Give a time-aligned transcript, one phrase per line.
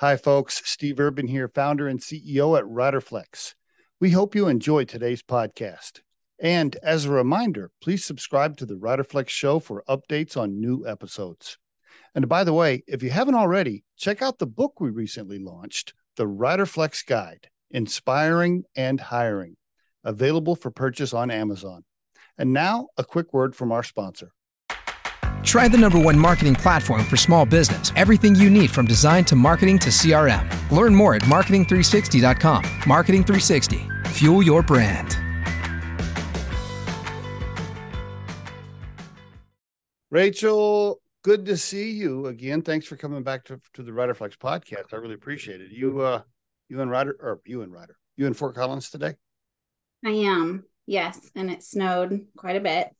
[0.00, 0.60] Hi, folks.
[0.66, 3.54] Steve Urban here, founder and CEO at Riderflex.
[3.98, 6.00] We hope you enjoy today's podcast.
[6.38, 11.56] And as a reminder, please subscribe to the Riderflex show for updates on new episodes.
[12.14, 15.94] And by the way, if you haven't already, check out the book we recently launched,
[16.16, 19.56] The Riderflex Guide Inspiring and Hiring,
[20.04, 21.84] available for purchase on Amazon.
[22.36, 24.32] And now, a quick word from our sponsor.
[25.46, 27.92] Try the number one marketing platform for small business.
[27.96, 30.70] Everything you need from design to marketing to CRM.
[30.70, 32.64] Learn more at marketing360.com.
[32.86, 33.88] Marketing 360.
[34.08, 35.16] Fuel your brand.
[40.10, 42.62] Rachel, good to see you again.
[42.62, 44.92] Thanks for coming back to, to the Riderflex podcast.
[44.92, 45.70] I really appreciate it.
[45.70, 46.22] You uh
[46.68, 47.96] you and Ryder or you and Ryder.
[48.16, 49.14] You in Fort Collins today?
[50.04, 50.64] I am.
[50.86, 52.95] Yes, and it snowed quite a bit.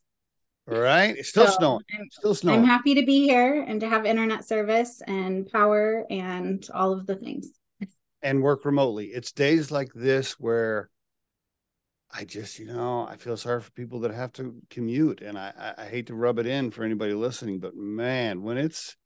[0.67, 1.17] Right.
[1.17, 1.85] It's still so snowing.
[1.93, 2.61] I'm, still snowing.
[2.61, 7.07] I'm happy to be here and to have internet service and power and all of
[7.07, 7.49] the things.
[8.23, 9.07] And work remotely.
[9.07, 10.91] It's days like this where
[12.11, 15.21] I just, you know, I feel sorry for people that have to commute.
[15.21, 18.59] And I, I, I hate to rub it in for anybody listening, but man, when
[18.59, 18.97] it's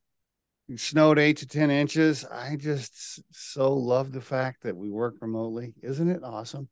[0.76, 5.74] snowed eight to 10 inches, I just so love the fact that we work remotely.
[5.82, 6.68] Isn't it awesome?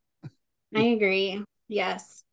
[0.75, 1.43] I agree.
[1.67, 2.23] Yes.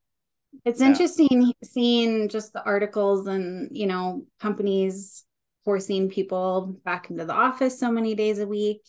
[0.65, 0.89] It's yeah.
[0.89, 5.25] interesting seeing just the articles and, you know, companies
[5.65, 8.83] forcing people back into the office so many days a week.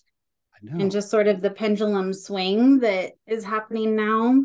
[0.71, 4.43] And just sort of the pendulum swing that is happening now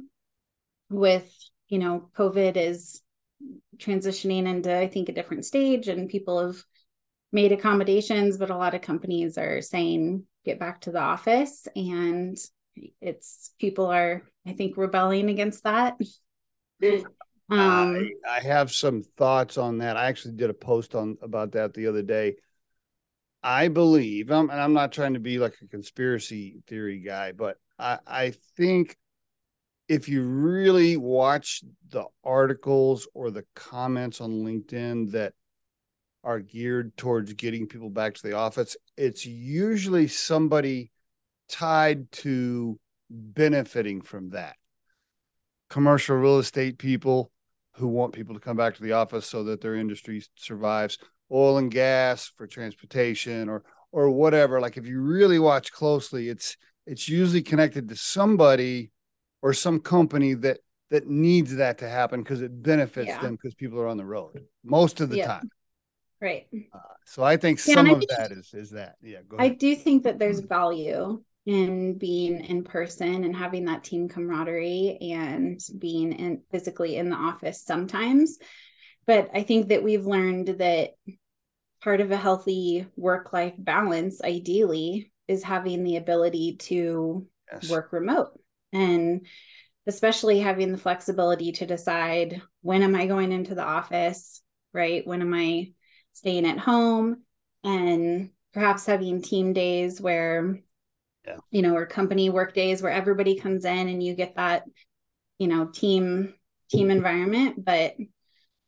[0.90, 1.26] with,
[1.68, 3.00] you know, COVID is
[3.78, 6.62] transitioning into, I think, a different stage and people have
[7.32, 11.66] made accommodations, but a lot of companies are saying get back to the office.
[11.74, 12.36] And
[13.00, 15.96] it's people are, I think, rebelling against that.
[17.50, 19.96] Um, I, I have some thoughts on that.
[19.96, 22.36] I actually did a post on about that the other day.
[23.42, 27.56] I believe, um, and I'm not trying to be like a conspiracy theory guy, but
[27.78, 28.96] I, I think
[29.88, 35.34] if you really watch the articles or the comments on LinkedIn that
[36.24, 40.92] are geared towards getting people back to the office, it's usually somebody
[41.48, 42.78] tied to
[43.10, 44.56] benefiting from that
[45.72, 47.30] commercial real estate people
[47.76, 50.98] who want people to come back to the office so that their industry survives.
[51.32, 54.60] Oil and gas for transportation or or whatever.
[54.60, 58.90] Like if you really watch closely it's it's usually connected to somebody
[59.40, 60.58] or some company that
[60.90, 63.22] that needs that to happen because it benefits yeah.
[63.22, 65.26] them because people are on the road most of the yeah.
[65.26, 65.50] time.
[66.20, 66.46] Right.
[66.52, 68.94] Uh, so i think yeah, some of think, that is is that.
[69.02, 74.08] Yeah i do think that there's value in being in person and having that team
[74.08, 78.38] camaraderie and being in physically in the office sometimes.
[79.06, 80.90] But i think that we've learned that
[81.82, 87.68] part of a healthy work life balance ideally is having the ability to yes.
[87.68, 88.38] work remote
[88.72, 89.26] and
[89.88, 94.42] especially having the flexibility to decide when am i going into the office
[94.72, 95.06] right?
[95.06, 95.72] When am i
[96.12, 97.22] staying at home?
[97.64, 100.58] And perhaps having team days where
[101.26, 101.36] yeah.
[101.50, 104.64] you know, or company work days where everybody comes in and you get that,
[105.38, 106.34] you know, team
[106.70, 107.64] team environment.
[107.64, 107.96] But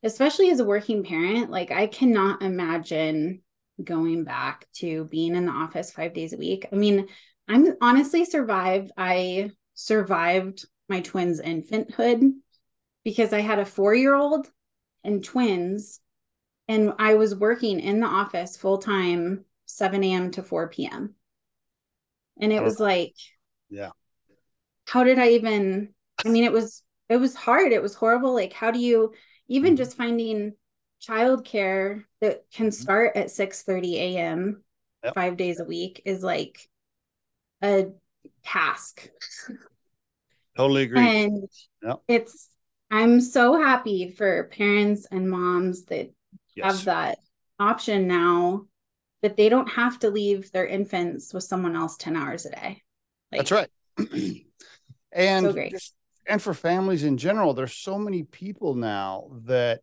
[0.03, 3.43] especially as a working parent, like I cannot imagine
[3.83, 6.67] going back to being in the office five days a week.
[6.71, 7.09] I mean,
[7.49, 8.93] I'm honestly survived.
[8.97, 12.33] I survived my twins' infanthood
[13.05, 14.51] because I had a four year old
[15.03, 16.01] and twins,
[16.69, 20.31] and I was working in the office full time, 7 a.m.
[20.33, 21.15] to 4 p.m.
[22.41, 23.15] And it was like,
[23.71, 23.91] yeah.
[24.87, 27.73] How did I even I mean it was it was hard.
[27.73, 28.35] It was horrible.
[28.35, 29.13] Like how do you
[29.49, 29.77] even mm-hmm.
[29.77, 30.53] just finding
[31.03, 32.83] childcare that can mm-hmm.
[32.83, 34.65] start at 6 30 a.m.
[35.03, 35.15] Yep.
[35.15, 36.59] five days a week is like
[37.63, 37.89] a
[38.43, 39.09] task.
[40.57, 41.25] Totally agree.
[41.25, 41.49] And
[41.83, 42.01] yep.
[42.09, 42.49] it's
[42.91, 46.13] I'm so happy for parents and moms that
[46.55, 46.65] yes.
[46.65, 47.19] have that
[47.59, 48.67] option now
[49.25, 52.83] that they don't have to leave their infants with someone else 10 hours a day.
[53.33, 53.71] Like, That's right.
[55.13, 55.95] and so just,
[56.29, 59.81] and for families in general, there's so many people now that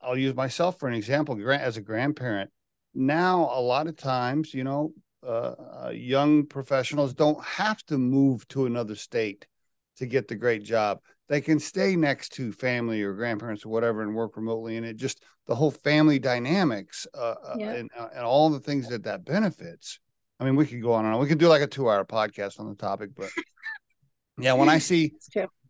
[0.00, 2.50] I'll use myself for an example Grant as a grandparent.
[2.94, 4.92] Now, a lot of times, you know,
[5.26, 5.54] uh,
[5.86, 9.48] uh, young professionals don't have to move to another state
[9.96, 11.00] to get the great job.
[11.28, 14.96] They can stay next to family or grandparents or whatever and work remotely and it
[14.96, 17.72] just the whole family dynamics uh, uh yeah.
[17.72, 20.00] and, uh, and all the things that that benefits.
[20.40, 21.20] I mean we could go on and on.
[21.20, 23.30] We could do like a two hour podcast on the topic but
[24.38, 25.12] yeah when i see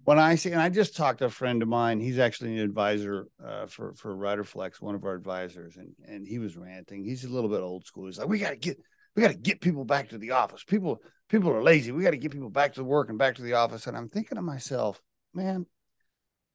[0.05, 2.01] when i see and i just talked to a friend of mine.
[2.01, 6.39] He's actually an advisor uh, for for riderflex one of our advisors and and he
[6.39, 7.05] was ranting.
[7.05, 8.07] He's a little bit old school.
[8.07, 8.79] He's like we got to get
[9.15, 10.65] we got to get people back to the office.
[10.65, 11.93] People people are lazy.
[11.93, 13.87] We got to get people back to work and back to the office.
[13.87, 15.01] And I'm thinking to myself,
[15.35, 15.67] man,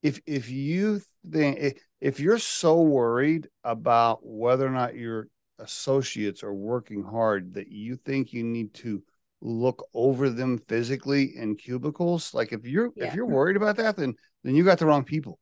[0.02, 5.28] if if you think if you're so worried about whether or not your
[5.60, 9.02] associates are working hard that you think you need to
[9.42, 13.06] look over them physically in cubicles like if you're yeah.
[13.06, 14.14] if you're worried about that then
[14.44, 15.40] then you got the wrong people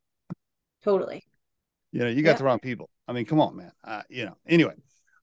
[0.84, 1.24] totally
[1.92, 2.38] you know you got yeah.
[2.38, 4.74] the wrong people i mean come on man uh, you know anyway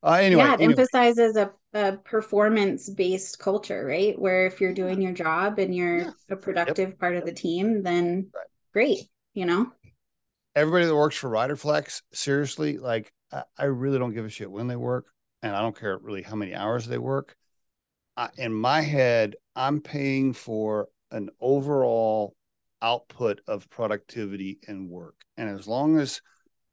[0.03, 0.73] uh, anyway yeah it anyway.
[0.73, 5.99] emphasizes a, a performance based culture right where if you're doing your job and you're
[5.99, 6.11] yeah.
[6.31, 6.99] a productive yep.
[6.99, 8.47] part of the team then right.
[8.73, 9.71] great you know
[10.55, 14.67] everybody that works for riderflex seriously like I, I really don't give a shit when
[14.67, 15.07] they work
[15.43, 17.37] and i don't care really how many hours they work
[18.37, 22.35] in my head, I'm paying for an overall
[22.83, 25.17] output of productivity and work.
[25.37, 26.21] And as long as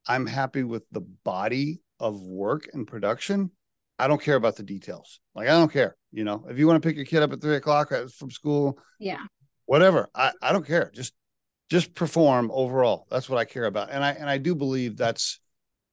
[0.07, 3.51] I'm happy with the body of work and production,
[3.99, 5.19] I don't care about the details.
[5.35, 5.95] Like I don't care.
[6.11, 8.79] You know, if you want to pick your kid up at three o'clock from school,
[8.99, 9.21] yeah,
[9.65, 10.09] whatever.
[10.15, 10.91] I, I don't care.
[10.93, 11.13] Just
[11.69, 13.07] just perform overall.
[13.09, 13.91] That's what I care about.
[13.91, 15.39] And I and I do believe that's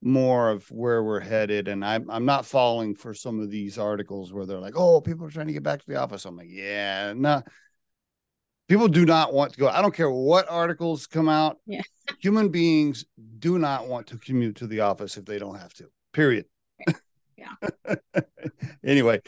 [0.02, 1.68] more of where we're headed.
[1.68, 5.26] And I'm I'm not falling for some of these articles where they're like, oh, people
[5.26, 6.24] are trying to get back to the office.
[6.24, 7.42] I'm like, yeah, no.
[8.68, 9.68] People do not want to go.
[9.68, 11.58] I don't care what articles come out.
[11.66, 11.82] Yeah.
[12.20, 13.04] Human beings
[13.38, 15.90] do not want to commute to the office if they don't have to.
[16.12, 16.46] Period.
[17.36, 17.94] Yeah.
[18.84, 19.20] anyway,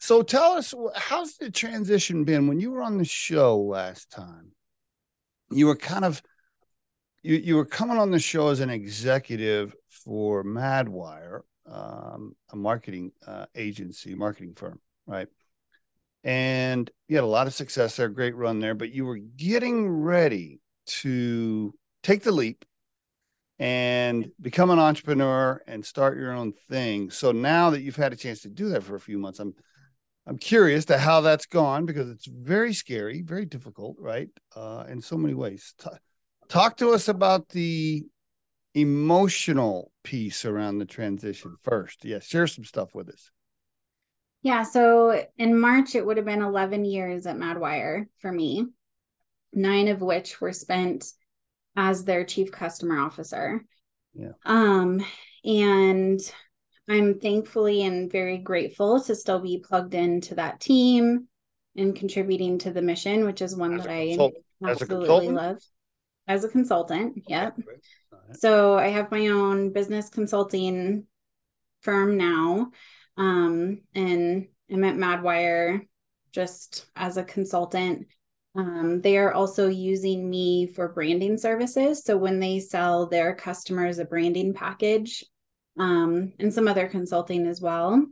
[0.00, 4.52] so tell us how's the transition been when you were on the show last time?
[5.50, 6.22] You were kind of
[7.22, 13.12] you you were coming on the show as an executive for Madwire, um, a marketing
[13.26, 15.28] uh, agency, marketing firm, right?
[16.24, 19.88] And you had a lot of success there, great run there, but you were getting
[19.88, 22.64] ready to take the leap
[23.58, 27.10] and become an entrepreneur and start your own thing.
[27.10, 29.54] So now that you've had a chance to do that for a few months, I'm
[30.26, 34.28] I'm curious to how that's gone because it's very scary, very difficult, right?
[34.54, 35.74] Uh, in so many ways.
[35.78, 35.90] T-
[36.48, 38.04] talk to us about the
[38.74, 42.04] emotional piece around the transition first.
[42.04, 43.30] Yeah, share some stuff with us.
[44.42, 48.66] Yeah, so in March it would have been 11 years at Madwire for me,
[49.52, 51.06] nine of which were spent
[51.76, 53.64] as their chief customer officer.
[54.14, 54.32] Yeah.
[54.44, 55.04] Um
[55.44, 56.20] and
[56.88, 61.28] I'm thankfully and very grateful to still be plugged into that team
[61.76, 64.32] and contributing to the mission, which is one as that I
[64.64, 65.58] absolutely love.
[66.28, 67.54] As a consultant, yep.
[67.58, 67.78] Okay,
[68.34, 71.06] so I have my own business consulting
[71.80, 72.70] firm now.
[73.16, 75.86] Um, and I'm at Madwire
[76.32, 78.06] just as a consultant.
[78.54, 82.04] Um, they are also using me for branding services.
[82.04, 85.24] So when they sell their customers a branding package,
[85.78, 88.04] um, and some other consulting as well,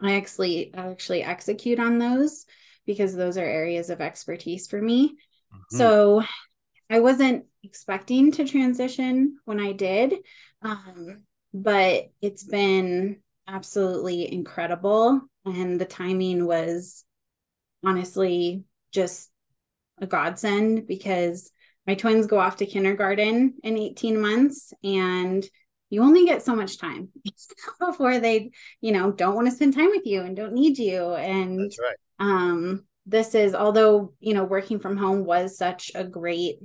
[0.00, 2.46] I actually I actually execute on those
[2.86, 5.08] because those are areas of expertise for me.
[5.08, 5.76] Mm-hmm.
[5.76, 6.22] So
[6.88, 10.14] I wasn't expecting to transition when I did,
[10.62, 15.20] um, but it's been absolutely incredible.
[15.44, 17.04] And the timing was
[17.84, 19.30] honestly just
[20.00, 21.50] a godsend because
[21.86, 25.44] my twins go off to kindergarten in 18 months and
[25.90, 27.08] you only get so much time
[27.80, 28.50] before they
[28.80, 31.96] you know don't want to spend time with you and don't need you and right
[32.20, 36.58] um this is although you know working from home was such a great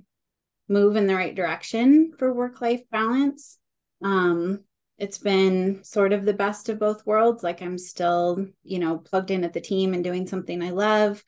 [0.69, 3.57] move in the right direction for work life balance.
[4.03, 4.61] Um,
[4.97, 7.43] it's been sort of the best of both worlds.
[7.43, 11.23] Like I'm still, you know, plugged in at the team and doing something I love,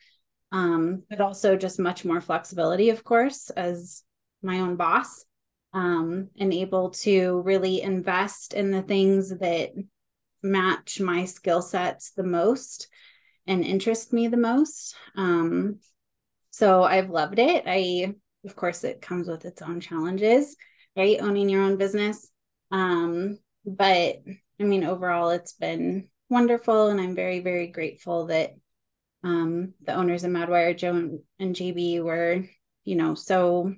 [0.52, 4.02] um, but also just much more flexibility, of course, as
[4.42, 5.24] my own boss,
[5.72, 9.70] um, and able to really invest in the things that
[10.42, 12.88] match my skill sets the most
[13.46, 14.94] and interest me the most.
[15.16, 15.80] Um,
[16.50, 17.64] so I've loved it.
[17.66, 18.14] I
[18.46, 20.56] of course it comes with its own challenges
[20.96, 22.30] right owning your own business
[22.70, 24.22] um but
[24.60, 28.54] i mean overall it's been wonderful and i'm very very grateful that
[29.24, 32.44] um the owners of madwire joe and, and jb were
[32.84, 33.72] you know so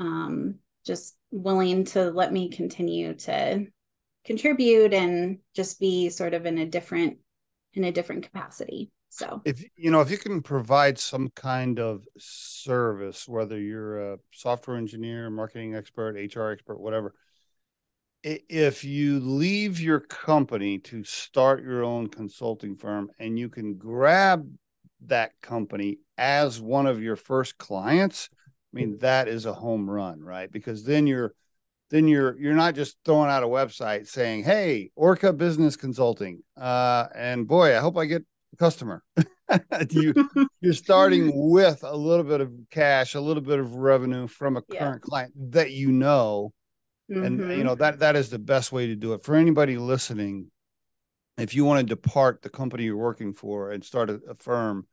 [0.00, 3.66] um just willing to let me continue to
[4.24, 7.18] contribute and just be sort of in a different
[7.74, 9.42] in a different capacity so.
[9.44, 14.76] If you know if you can provide some kind of service, whether you're a software
[14.76, 17.14] engineer, marketing expert, HR expert, whatever,
[18.24, 24.48] if you leave your company to start your own consulting firm and you can grab
[25.06, 30.20] that company as one of your first clients, I mean that is a home run,
[30.20, 30.50] right?
[30.50, 31.34] Because then you're
[31.90, 37.06] then you're you're not just throwing out a website saying, "Hey, Orca Business Consulting," uh,
[37.14, 39.02] and boy, I hope I get a customer.
[39.90, 40.14] you
[40.60, 44.62] you're starting with a little bit of cash, a little bit of revenue from a
[44.68, 44.78] yeah.
[44.78, 46.52] current client that you know,
[47.10, 47.24] mm-hmm.
[47.24, 47.62] and you mm-hmm.
[47.62, 50.50] know that that is the best way to do it for anybody listening.
[51.36, 54.86] If you want to depart the company you're working for and start a, a firm,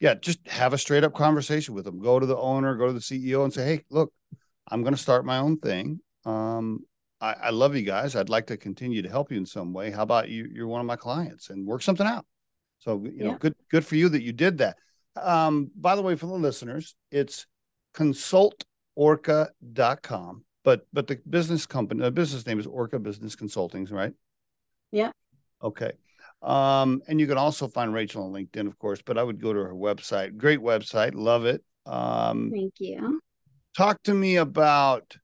[0.00, 2.00] yeah, just have a straight up conversation with them.
[2.00, 4.12] Go to the owner, go to the CEO, and say, "Hey, look."
[4.68, 6.00] I'm going to start my own thing.
[6.24, 6.80] Um,
[7.20, 8.16] I, I, love you guys.
[8.16, 9.90] I'd like to continue to help you in some way.
[9.90, 10.48] How about you?
[10.52, 12.24] You're one of my clients and work something out.
[12.78, 13.24] So, you yeah.
[13.26, 14.76] know, good, good for you that you did that.
[15.20, 17.46] Um, by the way, for the listeners, it's
[17.94, 24.12] consultorca.com, but, but the business company, the business name is Orca Business Consultings, right?
[24.90, 25.12] Yeah.
[25.62, 25.92] Okay.
[26.42, 29.52] Um, and you can also find Rachel on LinkedIn, of course, but I would go
[29.52, 30.36] to her website.
[30.36, 31.12] Great website.
[31.14, 31.62] Love it.
[31.86, 33.20] Um, Thank you.
[33.76, 35.16] Talk to me about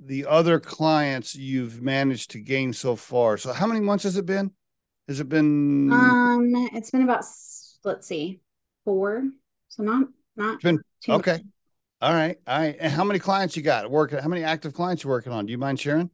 [0.00, 3.36] the other clients you've managed to gain so far.
[3.36, 4.52] So how many months has it been?
[5.08, 7.24] Has it been um it's been about
[7.84, 8.40] let's see,
[8.84, 9.24] four.
[9.68, 11.32] So not not it's been okay.
[11.32, 11.42] Much.
[12.00, 12.38] All right.
[12.46, 12.76] All right.
[12.78, 14.18] And how many clients you got working?
[14.18, 15.46] How many active clients you working on?
[15.46, 16.10] Do you mind sharing?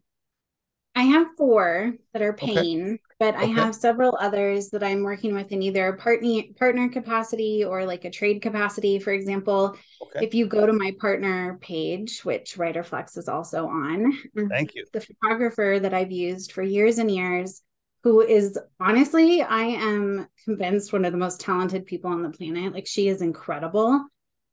[0.96, 3.00] I have four that are paying, okay.
[3.18, 7.64] but I have several others that I'm working with in either a partner partner capacity
[7.64, 9.00] or like a trade capacity.
[9.00, 10.24] For example, okay.
[10.24, 14.84] if you go to my partner page, which Riderflex is also on, mm-hmm, thank you.
[14.92, 17.62] The photographer that I've used for years and years,
[18.04, 22.72] who is honestly, I am convinced one of the most talented people on the planet.
[22.72, 24.06] Like she is incredible.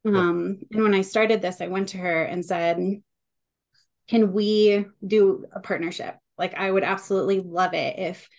[0.05, 3.01] Um, and when I started this, I went to her and said,
[4.07, 6.17] can we do a partnership?
[6.37, 8.29] Like I would absolutely love it if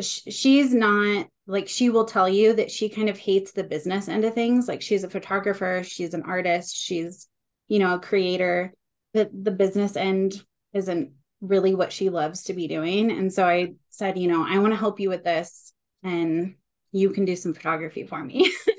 [0.00, 4.08] sh- she's not like she will tell you that she kind of hates the business
[4.08, 4.68] end of things.
[4.68, 7.28] Like she's a photographer, she's an artist, she's
[7.68, 8.72] you know a creator.
[9.14, 10.44] That the business end
[10.74, 13.10] isn't really what she loves to be doing.
[13.10, 15.72] And so I said, you know, I want to help you with this
[16.02, 16.54] and
[16.92, 18.52] you can do some photography for me.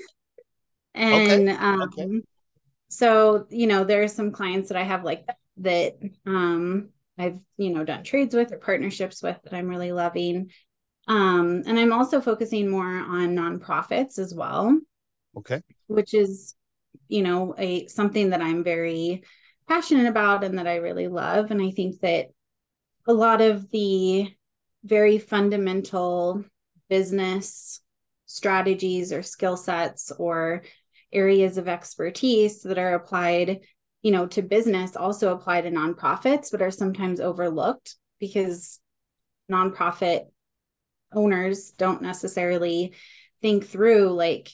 [0.98, 1.58] and okay.
[1.58, 2.22] um okay.
[2.89, 5.25] so, you know, there are some clients that I have like
[5.58, 10.51] that um I've, you know, done trades with or partnerships with that I'm really loving.
[11.08, 14.77] Um, and I'm also focusing more on nonprofits as well.
[15.38, 15.62] Okay.
[15.88, 16.54] Which is,
[17.08, 19.24] you know, a something that I'm very
[19.68, 21.51] passionate about and that I really love.
[21.51, 22.27] And I think that
[23.08, 24.34] a lot of the
[24.84, 26.44] very fundamental
[26.89, 27.82] business
[28.25, 30.63] strategies or skill sets or
[31.12, 33.62] areas of expertise that are applied
[34.02, 38.80] you know to business also apply to nonprofits but are sometimes overlooked because
[39.52, 40.26] nonprofit
[41.14, 42.94] owners don't necessarily
[43.42, 44.50] think through like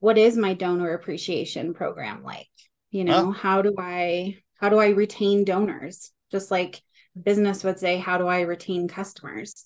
[0.00, 2.48] what is my donor appreciation program like?
[2.90, 3.38] You know huh?
[3.40, 6.10] how do i how do i retain donors?
[6.30, 6.82] Just like
[7.20, 9.64] business would say how do i retain customers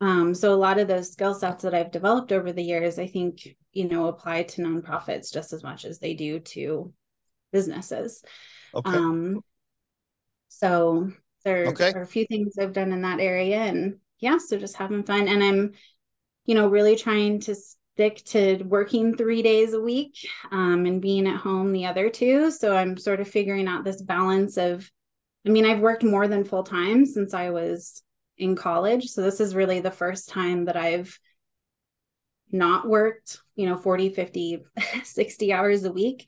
[0.00, 3.06] um, so a lot of those skill sets that i've developed over the years i
[3.06, 6.92] think you know apply to nonprofits just as much as they do to
[7.52, 8.22] businesses
[8.74, 8.90] Okay.
[8.90, 9.40] Um,
[10.48, 11.10] so
[11.44, 11.92] there okay.
[11.92, 15.28] are a few things I've done in that area, and yeah, so just having fun.
[15.28, 15.72] And I'm,
[16.44, 21.26] you know, really trying to stick to working three days a week um, and being
[21.26, 22.50] at home the other two.
[22.50, 24.90] So I'm sort of figuring out this balance of,
[25.46, 28.02] I mean, I've worked more than full time since I was
[28.38, 29.08] in college.
[29.08, 31.18] So this is really the first time that I've
[32.50, 34.64] not worked, you know, 40, 50,
[35.04, 36.26] 60 hours a week.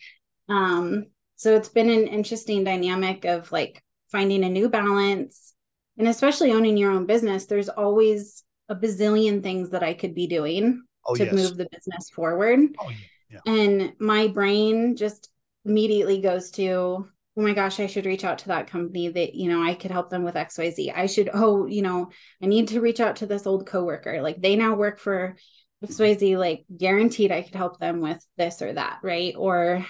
[0.48, 5.54] Um, so it's been an interesting dynamic of like finding a new balance
[5.96, 10.26] and especially owning your own business there's always a bazillion things that i could be
[10.26, 11.34] doing oh, to yes.
[11.34, 12.90] move the business forward oh,
[13.30, 13.38] yeah.
[13.46, 15.30] and my brain just
[15.64, 19.48] immediately goes to oh my gosh i should reach out to that company that you
[19.48, 22.10] know i could help them with xyz i should oh you know
[22.42, 24.20] i need to reach out to this old coworker.
[24.20, 25.36] Like they now work for
[25.84, 29.34] xyz like guaranteed i could help them with this or that right?
[29.36, 29.84] Or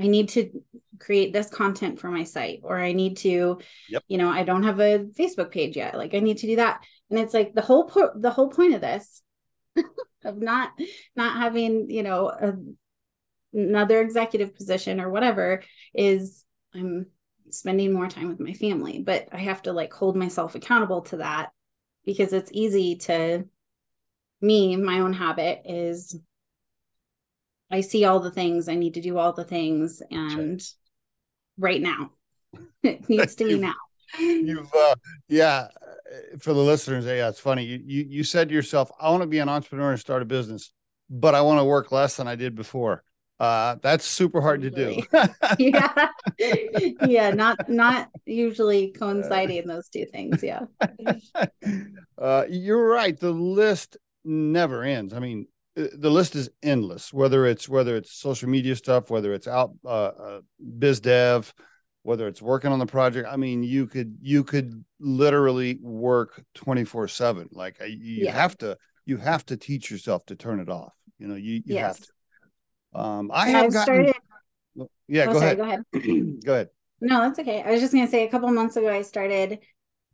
[0.00, 0.50] I need to
[0.98, 4.02] create this content for my site or I need to yep.
[4.08, 5.96] you know I don't have a Facebook page yet.
[5.96, 6.82] Like I need to do that.
[7.10, 9.22] And it's like the whole po- the whole point of this
[10.24, 10.70] of not
[11.16, 12.54] not having you know a,
[13.52, 15.62] another executive position or whatever
[15.94, 17.06] is I'm
[17.50, 21.16] spending more time with my family but I have to like hold myself accountable to
[21.18, 21.50] that
[22.04, 23.44] because it's easy to
[24.40, 26.16] me my own habit is
[27.70, 28.68] I see all the things.
[28.68, 30.60] I need to do all the things, and
[31.56, 32.10] right now,
[32.82, 33.74] it needs to be now.
[34.18, 34.96] You've, uh,
[35.28, 35.68] yeah.
[36.40, 37.64] For the listeners, yeah, it's funny.
[37.64, 40.24] You, you you said to yourself, "I want to be an entrepreneur and start a
[40.24, 40.72] business,
[41.08, 43.04] but I want to work less than I did before."
[43.40, 45.02] Uh, that's super hard to do.
[45.58, 46.08] yeah.
[46.38, 47.30] Yeah.
[47.30, 50.42] Not, not usually coinciding those two things.
[50.42, 50.66] Yeah.
[52.18, 53.18] uh, you're right.
[53.18, 55.14] The list never ends.
[55.14, 59.32] I mean, uh, the list is endless, whether it's, whether it's social media stuff, whether
[59.32, 60.40] it's out, uh, uh
[60.78, 61.54] biz dev,
[62.02, 63.26] whether it's working on the project.
[63.26, 67.48] I mean, you could, you could literally work 24 seven.
[67.52, 68.32] Like you yeah.
[68.32, 70.92] have to, you have to teach yourself to turn it off.
[71.18, 71.96] You know, you, you yes.
[71.96, 72.12] have to.
[72.94, 74.14] Um, I have gotten, started.
[75.08, 75.84] Yeah, oh, go, sorry, ahead.
[75.92, 76.40] go ahead.
[76.44, 76.68] go ahead.
[77.00, 77.62] No, that's okay.
[77.62, 79.60] I was just going to say a couple months ago, I started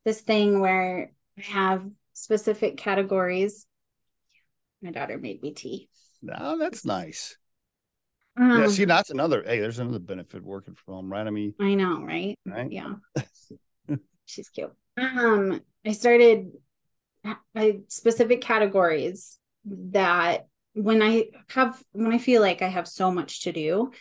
[0.04, 3.66] this thing where I have specific categories.
[4.82, 5.88] My daughter made me tea.
[6.22, 7.36] No, that's nice.
[8.38, 9.42] Um, yeah, see, that's another.
[9.44, 11.26] Hey, there's another benefit working from home, right?
[11.26, 12.38] I mean, I know, right?
[12.44, 12.70] Right.
[12.70, 12.94] Yeah.
[14.26, 14.72] She's cute.
[14.98, 16.52] Um, I started
[17.54, 23.42] I specific categories that when I have when I feel like I have so much
[23.42, 23.92] to do,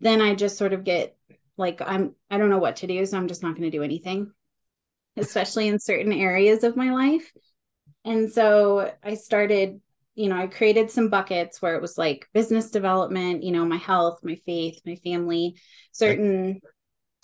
[0.00, 1.16] then I just sort of get
[1.58, 3.82] like I'm I don't know what to do, so I'm just not going to do
[3.82, 4.32] anything,
[5.16, 7.30] especially in certain areas of my life.
[8.04, 9.80] And so I started,
[10.14, 13.76] you know, I created some buckets where it was like business development, you know, my
[13.76, 15.56] health, my faith, my family,
[15.92, 16.60] certain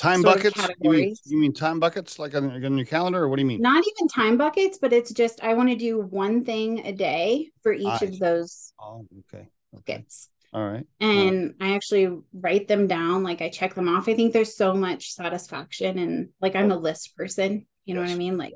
[0.02, 0.68] time buckets?
[0.80, 3.48] You mean, you mean, time buckets like on, on, your calendar or what do you
[3.48, 3.62] mean?
[3.62, 7.50] Not even time buckets but it's just i want to do one thing a day
[7.62, 9.94] for each of those oh okay okay.
[9.94, 10.28] buckets.
[10.52, 14.08] all right and i actually write them down like i check them off.
[14.08, 18.10] I think there's so much satisfaction and like i'm a list person you know yes.
[18.10, 18.36] what i mean?
[18.36, 18.54] Like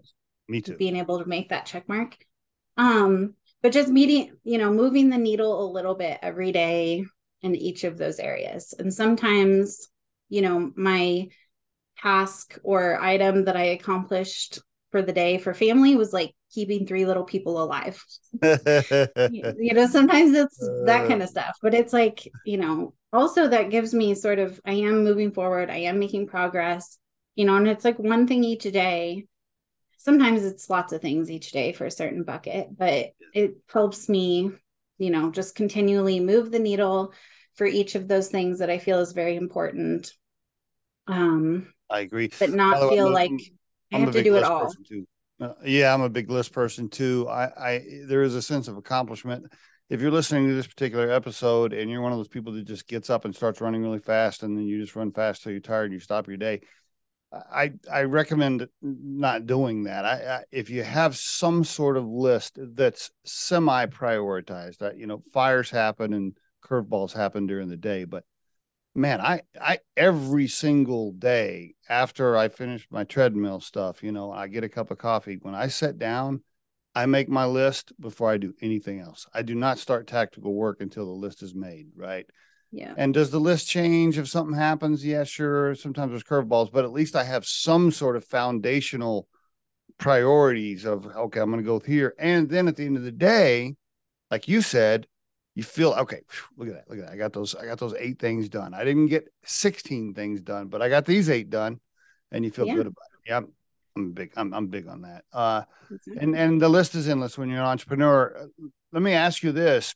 [0.49, 0.77] me too.
[0.77, 2.17] being able to make that check mark.
[2.77, 7.05] Um but just meeting you know moving the needle a little bit every day
[7.43, 8.75] in each of those areas.
[8.79, 9.89] And sometimes
[10.29, 11.29] you know, my
[11.99, 17.05] task or item that I accomplished for the day for family was like keeping three
[17.05, 18.03] little people alive.
[18.43, 21.09] you know, sometimes it's that uh.
[21.09, 24.73] kind of stuff, but it's like, you know, also that gives me sort of, I
[24.73, 26.99] am moving forward, I am making progress,
[27.35, 29.27] you know, and it's like one thing each day.
[29.99, 34.53] Sometimes it's lots of things each day for a certain bucket, but it helps me,
[34.99, 37.13] you know, just continually move the needle
[37.57, 40.13] for each of those things that I feel is very important.
[41.07, 43.41] Um, I agree, but not feel I'm, like I'm,
[43.93, 44.73] I have to do it all.
[45.39, 47.29] Uh, yeah, I'm a big list person too.
[47.29, 49.47] I, I there is a sense of accomplishment.
[49.89, 52.89] If you're listening to this particular episode and you're one of those people that just
[52.89, 55.61] gets up and starts running really fast, and then you just run fast till you're
[55.61, 56.63] tired and you stop your day,
[57.33, 60.05] I I recommend not doing that.
[60.05, 65.23] I, I, if you have some sort of list that's semi prioritized, that you know
[65.33, 68.25] fires happen and curveballs happen during the day, but
[68.95, 74.49] man, I I every single day after I finish my treadmill stuff, you know, I
[74.49, 75.39] get a cup of coffee.
[75.41, 76.43] When I sit down,
[76.95, 79.27] I make my list before I do anything else.
[79.33, 82.27] I do not start tactical work until the list is made, right?
[82.73, 82.95] Yeah.
[82.97, 85.05] And does the list change if something happens?
[85.05, 85.75] Yeah, sure.
[85.75, 89.29] Sometimes there's curveballs, but at least I have some sort of foundational
[89.99, 92.15] priorities of okay, I'm going to go here.
[92.19, 93.77] And then at the end of the day,
[94.31, 95.07] like you said,
[95.57, 96.21] you feel okay.
[96.59, 96.91] Look at that.
[96.91, 97.15] Look at that.
[97.15, 97.55] I got those.
[97.55, 98.75] I got those eight things done.
[98.75, 101.81] I didn't get 16 things done, but I got these eight done,
[102.31, 102.75] and you feel yeah.
[102.75, 103.31] good about it.
[103.31, 103.41] Yeah,
[103.97, 104.33] I'm big.
[104.37, 105.25] I'm I'm big on that.
[105.33, 106.23] Uh, exactly.
[106.23, 108.49] and and the list is endless when you're an entrepreneur.
[108.93, 109.95] Let me ask you this: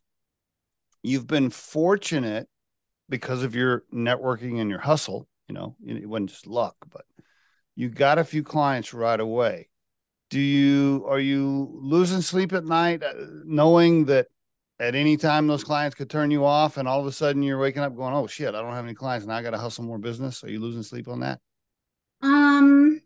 [1.03, 2.49] You've been fortunate
[3.11, 5.29] because of your networking and your hustle.
[5.47, 7.05] You know, it wasn't just luck, but
[7.77, 9.69] you got a few clients right away.
[10.31, 13.13] Do you are you losing sleep at night, uh,
[13.45, 14.29] knowing that
[14.81, 17.59] at any time those clients could turn you off and all of a sudden you're
[17.59, 19.99] waking up going oh shit i don't have any clients now i gotta hustle more
[19.99, 20.43] business.
[20.43, 21.39] Are you losing sleep on that?
[22.23, 23.01] Um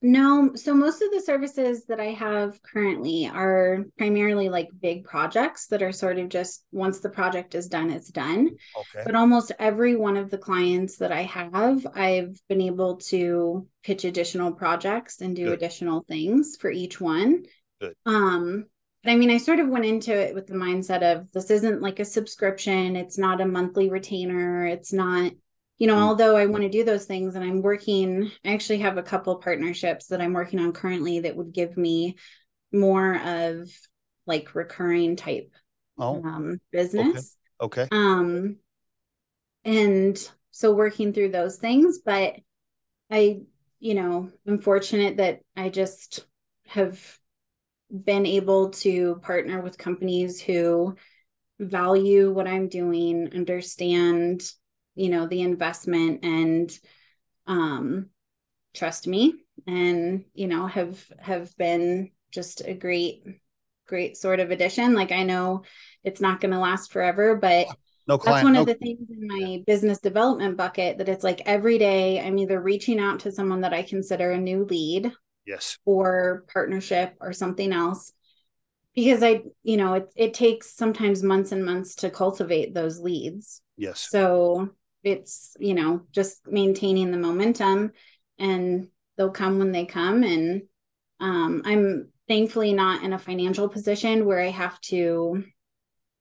[0.00, 5.66] no so most of the services that i have currently are primarily like big projects
[5.66, 8.48] that are sort of just once the project is done it's done.
[8.78, 9.02] Okay.
[9.04, 14.04] But almost every one of the clients that i have i've been able to pitch
[14.04, 15.54] additional projects and do Good.
[15.54, 17.42] additional things for each one.
[17.80, 17.94] Good.
[18.06, 18.66] um
[19.10, 22.00] I mean, I sort of went into it with the mindset of this isn't like
[22.00, 25.32] a subscription, it's not a monthly retainer, it's not,
[25.78, 26.02] you know, mm-hmm.
[26.02, 29.36] although I want to do those things and I'm working, I actually have a couple
[29.36, 32.16] partnerships that I'm working on currently that would give me
[32.72, 33.70] more of
[34.26, 35.52] like recurring type
[35.98, 37.36] oh, um, business.
[37.60, 37.82] Okay.
[37.82, 37.96] okay.
[37.96, 38.56] Um,
[39.64, 40.18] and
[40.50, 42.36] so working through those things, but
[43.10, 43.42] I,
[43.80, 46.26] you know, I'm fortunate that I just
[46.66, 47.00] have
[47.90, 50.96] been able to partner with companies who
[51.58, 54.42] value what I'm doing, understand,
[54.94, 56.70] you know, the investment and
[57.46, 58.10] um
[58.74, 59.34] trust me
[59.66, 63.24] and you know have have been just a great
[63.86, 65.62] great sort of addition like i know
[66.04, 67.66] it's not going to last forever but
[68.06, 68.36] No client.
[68.36, 71.78] That's one no, of the things in my business development bucket that it's like every
[71.78, 75.12] day I'm either reaching out to someone that I consider a new lead
[75.48, 75.78] yes.
[75.84, 78.12] or partnership or something else
[78.94, 83.62] because I, you know, it it takes sometimes months and months to cultivate those leads.
[83.76, 84.08] Yes.
[84.10, 84.70] So
[85.02, 87.92] it's, you know, just maintaining the momentum
[88.38, 90.62] and they'll come when they come and
[91.20, 95.44] um, I'm thankfully not in a financial position where I have to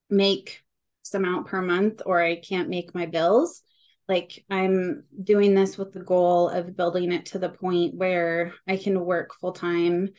[0.09, 0.63] make
[1.03, 3.61] some amount per month or I can't make my bills.
[4.07, 8.77] Like I'm doing this with the goal of building it to the point where I
[8.77, 10.09] can work full time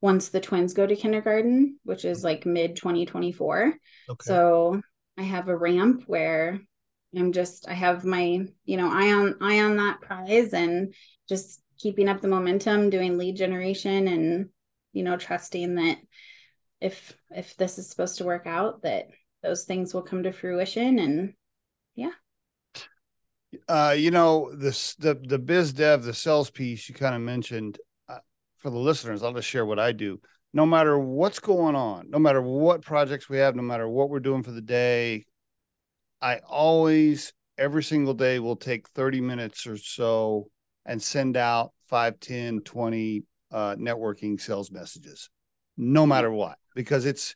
[0.00, 3.74] once the twins go to kindergarten, which is like mid 2024.
[4.08, 4.16] Okay.
[4.20, 4.80] So
[5.16, 6.60] I have a ramp where
[7.16, 10.94] I'm just I have my, you know, eye on eye on that prize and
[11.28, 14.48] just keeping up the momentum, doing lead generation and,
[14.92, 15.98] you know, trusting that
[16.80, 19.08] if if this is supposed to work out that
[19.42, 21.34] those things will come to fruition and
[21.94, 22.10] yeah
[23.68, 27.78] uh you know this the the biz dev the sales piece you kind of mentioned
[28.08, 28.18] uh,
[28.56, 30.20] for the listeners i'll just share what i do.
[30.52, 34.20] No matter what's going on no matter what projects we have no matter what we're
[34.20, 35.24] doing for the day
[36.20, 40.50] i always every single day will take 30 minutes or so
[40.86, 45.28] and send out 5 10 20 uh, networking sales messages
[45.76, 47.34] no matter what because it's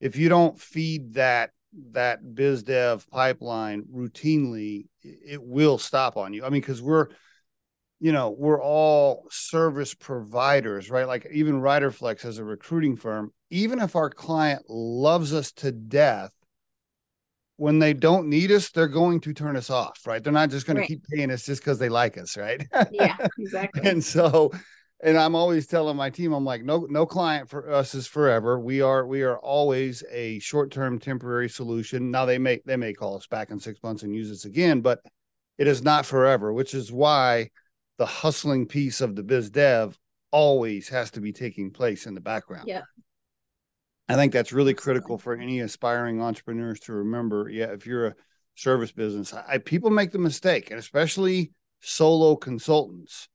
[0.00, 1.50] if you don't feed that
[1.92, 6.44] that biz dev pipeline routinely it will stop on you.
[6.44, 7.08] I mean because we're
[8.00, 11.06] you know we're all service providers right?
[11.06, 16.32] Like even riderflex as a recruiting firm even if our client loves us to death
[17.56, 20.22] when they don't need us they're going to turn us off right?
[20.22, 20.86] They're not just going right.
[20.86, 22.66] to keep paying us just because they like us right?
[22.92, 23.88] Yeah exactly.
[23.88, 24.52] And so
[25.00, 28.58] and I'm always telling my team, I'm like, no, no client for us is forever.
[28.58, 32.10] We are, we are always a short-term temporary solution.
[32.10, 34.80] Now they may, they may call us back in six months and use us again,
[34.80, 35.00] but
[35.56, 37.50] it is not forever, which is why
[37.98, 39.96] the hustling piece of the biz dev
[40.30, 42.64] always has to be taking place in the background.
[42.66, 42.82] Yeah.
[44.08, 47.48] I think that's really critical for any aspiring entrepreneurs to remember.
[47.48, 48.14] Yeah, if you're a
[48.54, 53.28] service business, I, people make the mistake, and especially solo consultants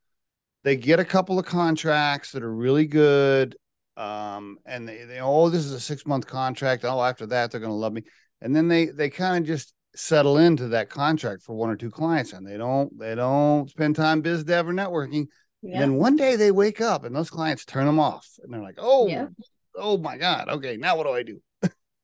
[0.64, 3.56] they get a couple of contracts that are really good
[3.96, 6.84] um, and they, they oh this is a six month contract.
[6.84, 8.04] Oh after that they're going to love me.
[8.42, 11.92] And then they they kind of just settle into that contract for one or two
[11.92, 15.28] clients and they don't they don't spend time biz dev or networking
[15.62, 15.74] yeah.
[15.74, 18.64] and then one day they wake up and those clients turn them off and they're
[18.64, 19.28] like oh yeah.
[19.76, 20.50] oh my god.
[20.50, 21.40] Okay now what do i do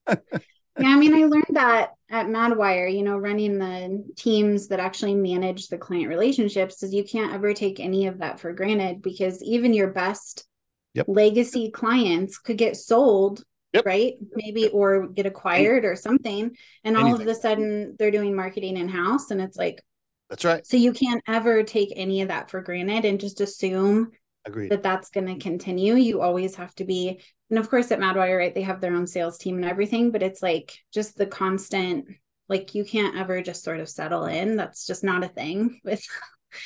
[0.79, 5.15] yeah, I mean, I learned that at Madwire, you know, running the teams that actually
[5.15, 9.43] manage the client relationships is you can't ever take any of that for granted because
[9.43, 10.45] even your best
[10.93, 11.05] yep.
[11.07, 13.85] legacy clients could get sold, yep.
[13.85, 14.13] right?
[14.33, 16.55] Maybe or get acquired or something.
[16.83, 17.13] And Anything.
[17.13, 19.81] all of a sudden they're doing marketing in house and it's like
[20.29, 20.65] That's right.
[20.65, 24.11] So you can't ever take any of that for granted and just assume
[24.45, 24.71] Agreed.
[24.71, 25.95] that that's going to continue.
[25.95, 29.07] You always have to be and of course at Madwire, right, they have their own
[29.07, 32.05] sales team and everything, but it's like just the constant,
[32.47, 34.55] like you can't ever just sort of settle in.
[34.55, 36.05] That's just not a thing with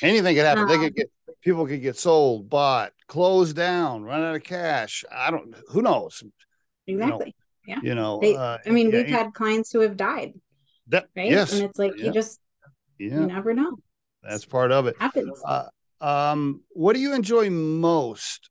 [0.02, 0.64] anything could happen.
[0.64, 1.10] Um, they could um, get
[1.42, 5.04] people could get sold, bought, closed down, run out of cash.
[5.10, 6.22] I don't who knows.
[6.86, 7.34] Exactly.
[7.66, 7.88] You know, yeah.
[7.88, 10.34] You know, they, uh, I mean, yeah, we've had clients who have died.
[10.88, 11.30] That, right.
[11.30, 11.54] Yes.
[11.54, 12.06] And it's like yeah.
[12.06, 12.40] you just
[12.98, 13.20] yeah.
[13.20, 13.76] you never know.
[14.22, 14.96] That's part of it.
[14.98, 15.40] Happens.
[15.46, 15.66] Uh,
[16.00, 18.50] um, what do you enjoy most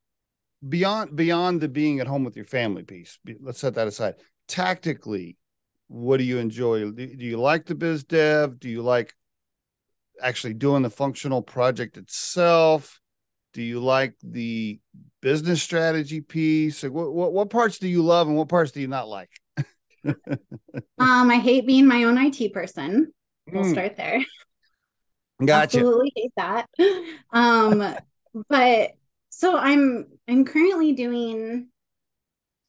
[0.68, 4.14] beyond beyond the being at home with your family piece let's set that aside.
[4.48, 5.36] Tactically
[5.88, 6.90] what do you enjoy?
[6.90, 8.58] Do you like the biz dev?
[8.58, 9.14] Do you like
[10.20, 13.00] actually doing the functional project itself?
[13.52, 14.80] Do you like the
[15.20, 16.82] business strategy piece?
[16.82, 19.30] Like what, what, what parts do you love and what parts do you not like?
[20.98, 23.12] Um i hate being my own it person.
[23.50, 23.72] We'll mm.
[23.72, 24.24] start there.
[25.44, 25.78] Gotcha.
[25.78, 26.66] Absolutely hate that.
[27.32, 27.96] Um
[28.48, 28.90] but
[29.36, 31.68] so I'm I'm currently doing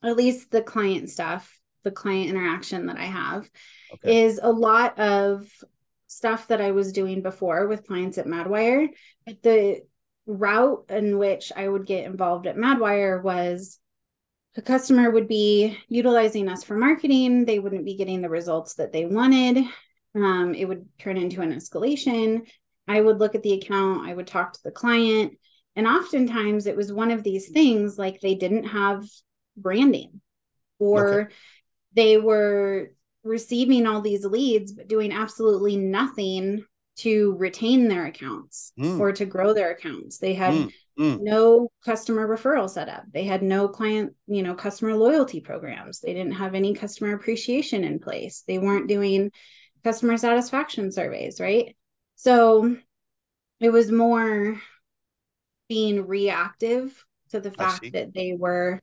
[0.04, 3.50] at least the client stuff, the client interaction that I have
[3.94, 4.26] okay.
[4.26, 5.48] is a lot of
[6.08, 8.90] stuff that I was doing before with clients at Madwire.
[9.26, 9.82] But the
[10.26, 13.80] route in which I would get involved at Madwire was
[14.58, 17.46] a customer would be utilizing us for marketing.
[17.46, 19.66] They wouldn't be getting the results that they wanted.
[20.16, 22.48] Um, it would turn into an escalation.
[22.88, 25.38] I would look at the account, I would talk to the client,
[25.76, 29.04] and oftentimes it was one of these things like they didn't have
[29.58, 30.22] branding
[30.80, 31.34] or okay.
[31.94, 32.92] they were
[33.24, 36.64] receiving all these leads, but doing absolutely nothing
[36.98, 39.00] to retain their accounts mm.
[39.00, 40.18] or to grow their accounts.
[40.18, 40.72] They had mm.
[40.98, 41.20] Mm.
[41.22, 43.04] no customer referral set up.
[43.12, 46.00] They had no client, you know, customer loyalty programs.
[46.00, 48.44] They didn't have any customer appreciation in place.
[48.48, 49.32] They weren't doing
[49.84, 51.76] customer satisfaction surveys, right?
[52.16, 52.78] So
[53.60, 54.62] it was more
[55.68, 58.82] being reactive to the fact that they were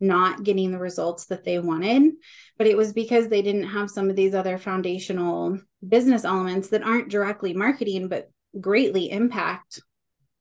[0.00, 2.12] not getting the results that they wanted.
[2.56, 6.82] But it was because they didn't have some of these other foundational business elements that
[6.82, 9.82] aren't directly marketing but greatly impact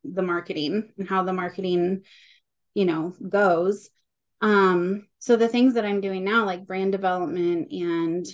[0.03, 2.03] the marketing and how the marketing
[2.73, 3.89] you know goes.
[4.41, 8.25] Um so the things that i'm doing now like brand development and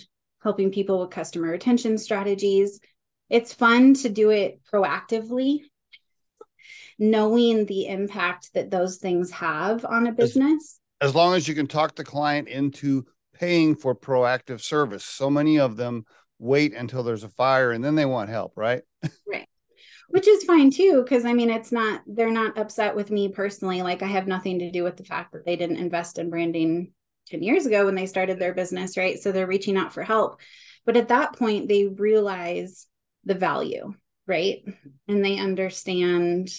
[0.42, 2.80] helping people with customer retention strategies
[3.28, 5.62] it's fun to do it proactively
[6.98, 10.80] knowing the impact that those things have on a business.
[11.00, 13.06] as, as long as you can talk the client into
[13.38, 15.04] paying for proactive service.
[15.04, 16.04] So many of them
[16.38, 18.82] wait until there's a fire and then they want help right?
[19.30, 19.48] Right.
[20.08, 23.82] Which is fine too because i mean it's not they're not upset with me personally.
[23.82, 26.92] Like i have nothing to do with the fact that they didn't invest in branding
[27.28, 29.18] 10 years ago when they started their business right?
[29.18, 30.40] So they're reaching out for help.
[30.84, 32.86] But at that point they realize
[33.24, 33.94] the value
[34.26, 34.64] right?
[35.08, 36.50] And they understand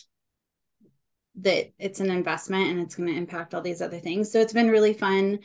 [1.40, 4.32] that it's an investment and it's going to impact all these other things.
[4.32, 5.40] So it's been really fun.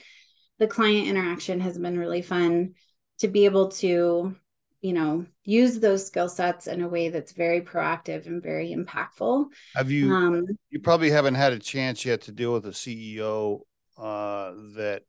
[0.59, 2.75] The client interaction has been really fun
[3.19, 4.35] to be able to
[4.81, 9.47] you know use those skill sets in a way that's very proactive and very impactful.
[9.77, 13.61] Have you um, you probably haven't had a chance yet to deal with a ceo
[13.97, 15.03] uh, that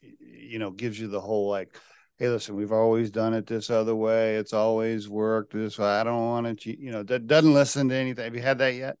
[0.00, 1.78] you know gives you the whole like
[2.18, 4.36] hey listen we've always done it this other way.
[4.36, 5.86] It's always worked this way.
[5.86, 8.24] I don't want to you know that doesn't listen to anything.
[8.24, 8.96] Have you had that yet?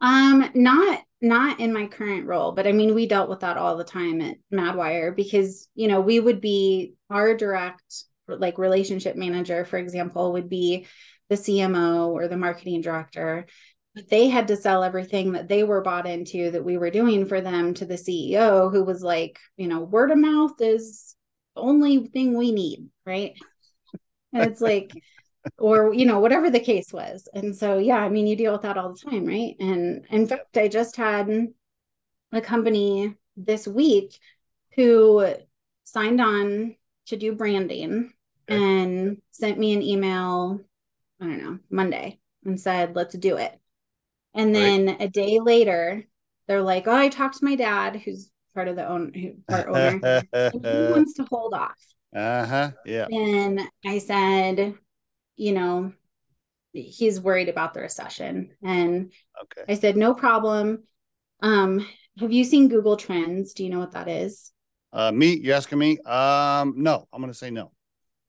[0.00, 3.78] Um not not in my current role but i mean we dealt with that all
[3.78, 9.64] the time at madwire because you know we would be our direct like relationship manager
[9.64, 10.86] for example would be
[11.30, 13.46] the cmo or the marketing director.
[13.94, 17.26] But they had to sell everything that they were bought into that we were doing
[17.26, 21.13] for them to the ceo who was like you know word of mouth is
[21.56, 23.34] only thing we need right
[24.32, 24.92] and it's like
[25.58, 28.62] or you know whatever the case was and so yeah i mean you deal with
[28.62, 31.48] that all the time right and in fact i just had
[32.32, 34.18] a company this week
[34.74, 35.34] who
[35.84, 36.74] signed on
[37.06, 38.12] to do branding
[38.48, 38.62] okay.
[38.62, 40.60] and sent me an email,
[41.20, 43.58] I don't know, Monday and said, let's do it.
[44.34, 44.96] And then right.
[45.00, 46.04] a day later,
[46.46, 50.22] they're like, oh, I talked to my dad, who's part of the own part owner.
[50.52, 50.58] he
[50.92, 51.76] wants to hold off.
[52.14, 52.70] Uh-huh.
[52.86, 53.06] Yeah.
[53.10, 54.74] And I said,
[55.36, 55.92] you know,
[56.72, 58.50] he's worried about the recession.
[58.62, 59.12] And
[59.42, 59.72] okay.
[59.72, 60.84] I said, no problem.
[61.40, 61.86] Um,
[62.18, 63.54] have you seen Google Trends?
[63.54, 64.52] Do you know what that is?
[64.92, 65.36] Uh, me?
[65.36, 65.98] You asking me?
[66.00, 67.72] Um, no, I'm to say no.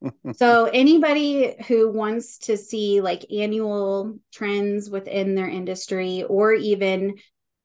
[0.35, 7.15] so anybody who wants to see like annual trends within their industry or even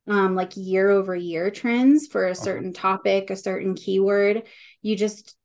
[0.06, 2.42] um, like year over year trends for a uh-huh.
[2.42, 4.44] certain topic, a certain keyword,
[4.82, 5.36] you just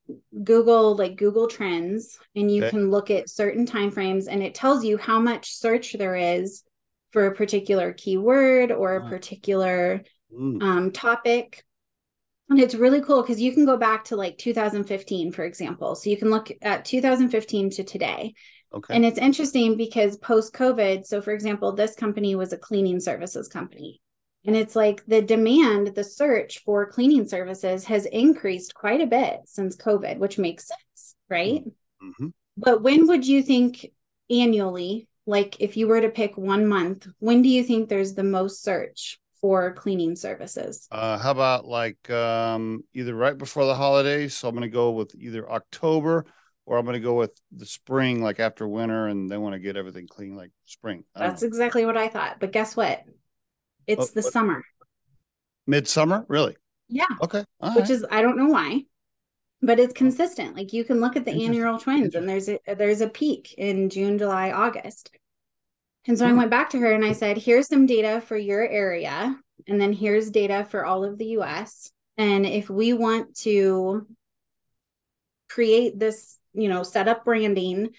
[0.44, 2.70] Google like Google Trends and you okay.
[2.70, 6.64] can look at certain time frames and it tells you how much search there is
[7.12, 9.10] for a particular keyword or a uh-huh.
[9.10, 10.62] particular mm.
[10.62, 11.64] um, topic
[12.50, 15.96] and it's really cool because you can go back to like 2015, for example.
[15.96, 18.34] So you can look at 2015 to today.
[18.74, 18.96] Okay.
[18.96, 23.48] And it's interesting because post COVID, so for example, this company was a cleaning services
[23.48, 24.02] company.
[24.46, 29.42] And it's like the demand, the search for cleaning services has increased quite a bit
[29.46, 31.64] since COVID, which makes sense, right?
[32.04, 32.28] Mm-hmm.
[32.58, 33.92] But when would you think
[34.30, 38.24] annually, like if you were to pick one month, when do you think there's the
[38.24, 40.88] most search for cleaning services.
[40.92, 44.34] Uh, how about like um, either right before the holidays?
[44.34, 46.26] So I'm going to go with either October
[46.66, 49.60] or I'm going to go with the spring, like after winter, and they want to
[49.60, 51.04] get everything clean like spring.
[51.16, 51.48] That's know.
[51.48, 52.38] exactly what I thought.
[52.40, 53.04] But guess what?
[53.88, 54.64] It's the summer.
[55.68, 56.56] Midsummer, really?
[56.88, 57.06] Yeah.
[57.22, 57.44] Okay.
[57.60, 57.90] All Which right.
[57.90, 58.84] is I don't know why,
[59.62, 60.56] but it's consistent.
[60.56, 63.90] Like you can look at the annual trends, and there's a there's a peak in
[63.90, 65.12] June, July, August.
[66.08, 66.38] And so I hmm.
[66.38, 69.36] went back to her and I said, here's some data for your area.
[69.68, 71.92] And then here's data for all of the US.
[72.18, 74.08] And if we want to
[75.50, 77.90] create this, you know, set up branding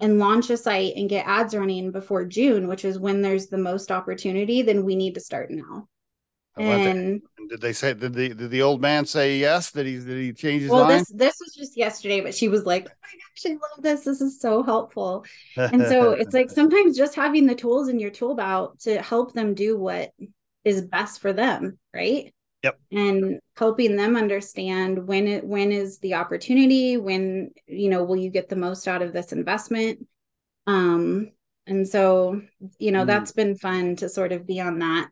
[0.00, 3.58] and launch a site and get ads running before June, which is when there's the
[3.58, 5.88] most opportunity, then we need to start now.
[6.56, 9.70] And did they say did the did the old man say yes?
[9.70, 12.64] that he did he change his well, this this was just yesterday, but she was
[12.64, 14.04] like, "Oh my gosh, I love this.
[14.04, 15.24] This is so helpful."
[15.56, 19.34] and so it's like sometimes just having the tools in your tool belt to help
[19.34, 20.10] them do what
[20.64, 22.34] is best for them, right?
[22.62, 22.80] Yep.
[22.90, 28.30] And helping them understand when it when is the opportunity, when you know will you
[28.30, 30.06] get the most out of this investment.
[30.66, 31.30] Um,
[31.66, 32.42] and so
[32.78, 33.06] you know mm.
[33.06, 35.10] that's been fun to sort of be on that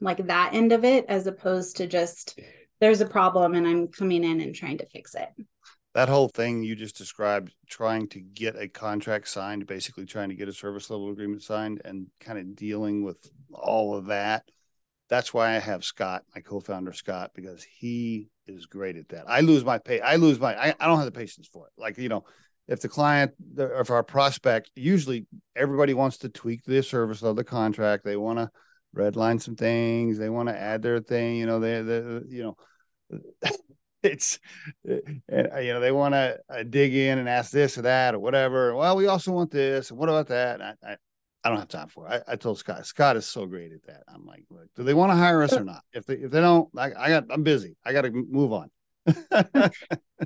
[0.00, 2.38] like that end of it as opposed to just
[2.80, 5.28] there's a problem and I'm coming in and trying to fix it.
[5.94, 10.34] that whole thing you just described, trying to get a contract signed, basically trying to
[10.34, 14.44] get a service level agreement signed, and kind of dealing with all of that.
[15.14, 19.26] That's why I have Scott, my co-founder Scott, because he is great at that.
[19.28, 20.00] I lose my pay.
[20.00, 20.60] I lose my.
[20.60, 21.72] I, I don't have the patience for it.
[21.78, 22.24] Like you know,
[22.66, 27.44] if the client, if our prospect, usually everybody wants to tweak the service of the
[27.44, 28.04] contract.
[28.04, 28.50] They want to
[28.92, 30.18] redline some things.
[30.18, 31.36] They want to add their thing.
[31.36, 32.56] You know, they, they you
[33.12, 33.50] know,
[34.02, 34.40] it's,
[34.84, 38.74] you know, they want to uh, dig in and ask this or that or whatever.
[38.74, 39.90] Well, we also want this.
[39.90, 40.60] And what about that?
[40.60, 40.96] I, I,
[41.44, 42.24] I, don't have time for it.
[42.26, 44.04] I, I, told Scott, Scott is so great at that.
[44.08, 45.82] I'm like, look, do they want to hire us or not?
[45.92, 47.76] If they, if they don't, I, I got, I'm busy.
[47.84, 48.70] I got to move on.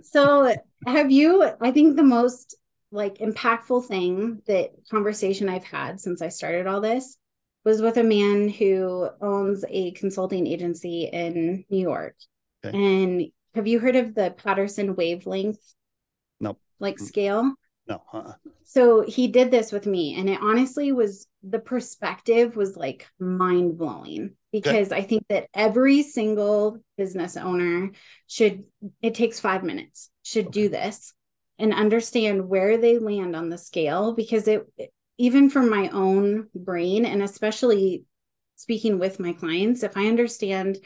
[0.03, 0.55] so
[0.87, 2.57] have you i think the most
[2.91, 7.17] like impactful thing that conversation i've had since i started all this
[7.65, 12.15] was with a man who owns a consulting agency in new york
[12.65, 12.77] okay.
[12.77, 15.75] and have you heard of the patterson wavelength
[16.41, 17.07] nope like mm.
[17.07, 17.53] scale
[17.89, 18.33] no uh-uh.
[18.65, 23.79] so he did this with me and it honestly was the perspective was like mind
[23.79, 25.03] blowing because okay.
[25.03, 27.91] I think that every single business owner
[28.27, 28.65] should,
[29.03, 30.63] it takes five minutes, should okay.
[30.63, 31.13] do this
[31.59, 34.67] and understand where they land on the scale because it,
[35.19, 38.05] even from my own brain, and especially
[38.57, 40.79] speaking with my clients, if I understand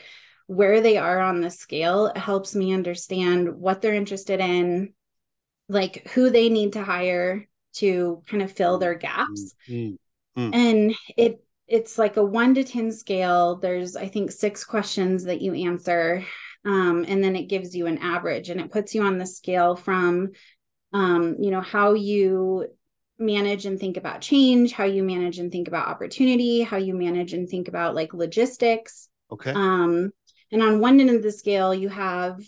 [0.47, 4.95] where they are on the scale, it helps me understand what they're interested in,
[5.73, 9.55] like who they need to hire to kind of fill their gaps.
[9.69, 10.51] Mm-hmm.
[10.55, 13.57] And it it's like a one to 10 scale.
[13.57, 16.25] There's, I think, six questions that you answer.
[16.67, 19.75] Um, and then it gives you an average and it puts you on the scale
[19.75, 20.33] from,
[20.93, 22.67] um, you know, how you
[23.19, 27.33] manage and think about change, how you manage and think about opportunity, how you manage
[27.33, 29.09] and think about like logistics.
[29.31, 29.53] Okay.
[29.53, 30.11] Um,
[30.51, 32.39] and on one end of the scale, you have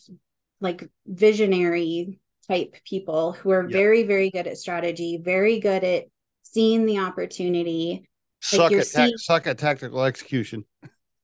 [0.61, 3.73] like visionary type people who are yep.
[3.73, 6.05] very, very good at strategy, very good at
[6.43, 8.09] seeing the opportunity
[8.41, 10.65] suck at ta- suck at tactical execution.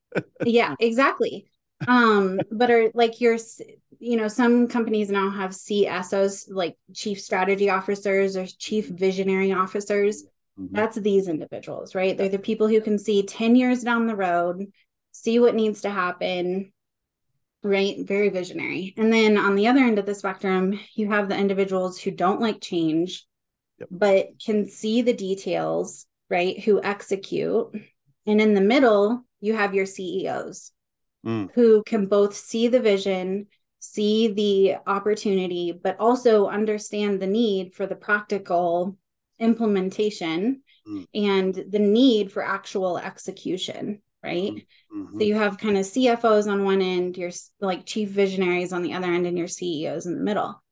[0.45, 1.47] yeah, exactly.
[1.87, 3.39] Um, but are like your,
[3.99, 10.25] you know, some companies now have CSOs, like chief strategy officers or chief visionary officers.
[10.59, 10.75] Mm-hmm.
[10.75, 12.17] That's these individuals, right?
[12.17, 14.67] They're the people who can see 10 years down the road,
[15.13, 16.73] see what needs to happen,
[17.63, 17.97] right?
[18.07, 18.95] Very visionary.
[18.97, 22.41] And then on the other end of the spectrum, you have the individuals who don't
[22.41, 23.27] like change,
[23.79, 23.89] yep.
[23.91, 27.69] but can see the details right, who execute.
[28.27, 30.73] And in the middle, you have your CEOs
[31.27, 31.51] mm.
[31.55, 33.49] who can both see the vision,
[33.81, 38.97] see the opportunity, but also understand the need for the practical
[39.39, 41.07] implementation mm.
[41.15, 44.53] and the need for actual execution right
[44.95, 45.19] mm-hmm.
[45.19, 47.31] so you have kind of cfos on one end your
[47.61, 50.63] like chief visionaries on the other end and your ceos in the middle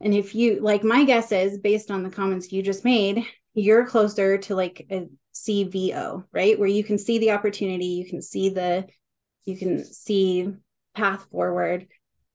[0.00, 3.86] and if you like my guess is based on the comments you just made you're
[3.86, 6.58] closer to like a CVO, right?
[6.58, 8.86] Where you can see the opportunity, you can see the,
[9.44, 10.48] you can see
[10.94, 11.86] path forward,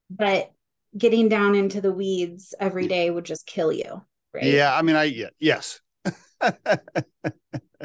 [0.10, 0.52] but
[0.98, 4.04] getting down into the weeds every day would just kill you,
[4.34, 4.44] right?
[4.44, 5.80] Yeah, I mean, I yeah, yes.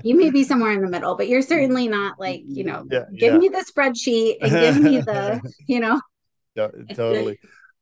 [0.02, 3.04] You may be somewhere in the middle, but you're certainly not like, you know, yeah,
[3.16, 3.38] give yeah.
[3.38, 6.00] me the spreadsheet and give me the, you know.
[6.54, 7.38] Yeah, totally.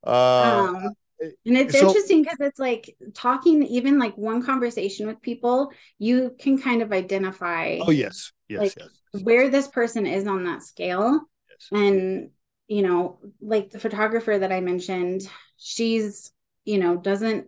[0.07, 5.21] Uh, um, and it's so, interesting because it's like talking even like one conversation with
[5.23, 9.23] people you can kind of identify oh yes yes, like yes.
[9.23, 11.69] where this person is on that scale yes.
[11.81, 12.31] and
[12.67, 15.23] you know like the photographer that i mentioned
[15.57, 16.33] she's
[16.65, 17.47] you know doesn't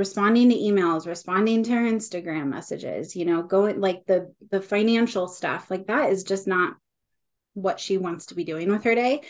[0.00, 5.28] responding to emails responding to her instagram messages you know going like the the financial
[5.28, 6.74] stuff like that is just not
[7.54, 9.22] what she wants to be doing with her day.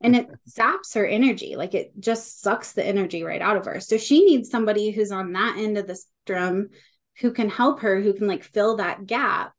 [0.00, 3.78] And it saps her energy like it just sucks the energy right out of her.
[3.78, 6.70] So she needs somebody who's on that end of the spectrum
[7.20, 9.52] who can help her who can like fill that gap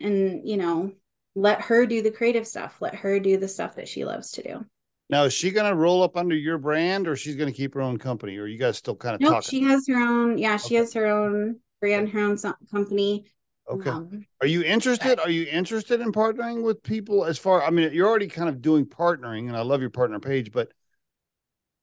[0.00, 0.92] and you know
[1.34, 4.42] let her do the creative stuff let her do the stuff that she loves to
[4.42, 4.64] do
[5.10, 7.74] now is she going to roll up under your brand or she's going to keep
[7.74, 10.56] her own company or you guys still kind of nope, she has her own yeah
[10.56, 10.76] she okay.
[10.76, 12.38] has her own brand her own
[12.70, 13.24] company
[13.70, 13.90] Okay.
[13.90, 15.20] Um, are you interested?
[15.20, 17.62] Are you interested in partnering with people as far?
[17.62, 20.72] I mean, you're already kind of doing partnering, and I love your partner page, but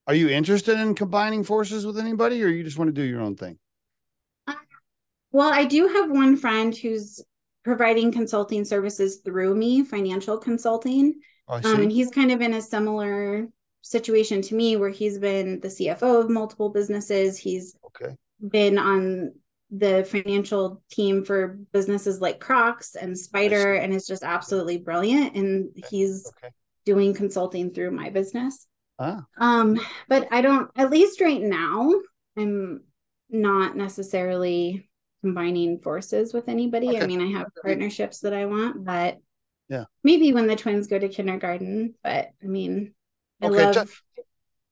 [0.06, 3.22] are you interested in combining forces with anybody, or you just want to do your
[3.22, 3.58] own thing?
[4.48, 4.56] Uh,
[5.32, 7.24] well, I do have one friend who's
[7.64, 11.20] providing consulting services through me, financial consulting.
[11.48, 13.48] Oh, um, and he's kind of in a similar
[13.82, 17.38] situation to me where he's been the CFO of multiple businesses.
[17.38, 18.16] He's okay.
[18.50, 19.34] been on
[19.72, 25.36] the financial team for businesses like Crocs and Spyder and is just absolutely brilliant.
[25.36, 26.54] And he's okay.
[26.86, 28.68] doing consulting through my business.
[29.00, 29.26] Ah.
[29.38, 30.70] Um, but I don't.
[30.76, 31.94] At least right now,
[32.38, 32.82] I'm
[33.30, 34.90] not necessarily
[35.22, 36.90] combining forces with anybody.
[36.90, 37.02] Okay.
[37.02, 39.20] I mean, I have partnerships that I want, but
[39.70, 41.94] yeah, maybe when the twins go to kindergarten.
[42.04, 42.94] But I mean,
[43.42, 44.24] I okay, love t-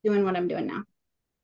[0.03, 0.83] doing what I'm doing now.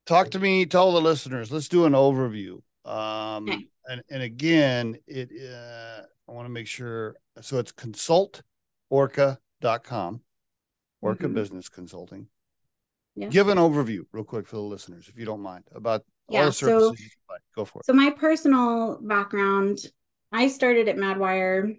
[0.06, 1.52] Talk to me, tell the listeners.
[1.52, 2.62] Let's do an overview.
[2.86, 3.68] Um, okay.
[3.88, 7.16] and and again, it uh, I want to make sure.
[7.42, 10.22] So it's consultorca.com,
[11.02, 11.34] Orca mm-hmm.
[11.34, 12.28] Business Consulting.
[13.16, 13.28] Yeah.
[13.28, 16.46] Give an overview real quick for the listeners, if you don't mind, about yeah, all
[16.46, 17.36] the services so.
[17.56, 17.86] Go for it.
[17.86, 19.80] So my personal background,
[20.32, 21.78] I started at Madwire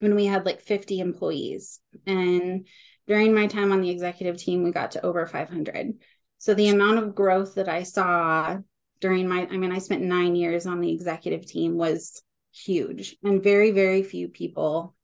[0.00, 1.80] when we had like 50 employees.
[2.06, 2.66] And
[3.06, 5.94] during my time on the executive team, we got to over 500.
[6.38, 8.58] So the amount of growth that I saw
[9.00, 12.22] during my, I mean, I spent nine years on the executive team was
[12.52, 13.16] huge.
[13.22, 14.94] And very, very few people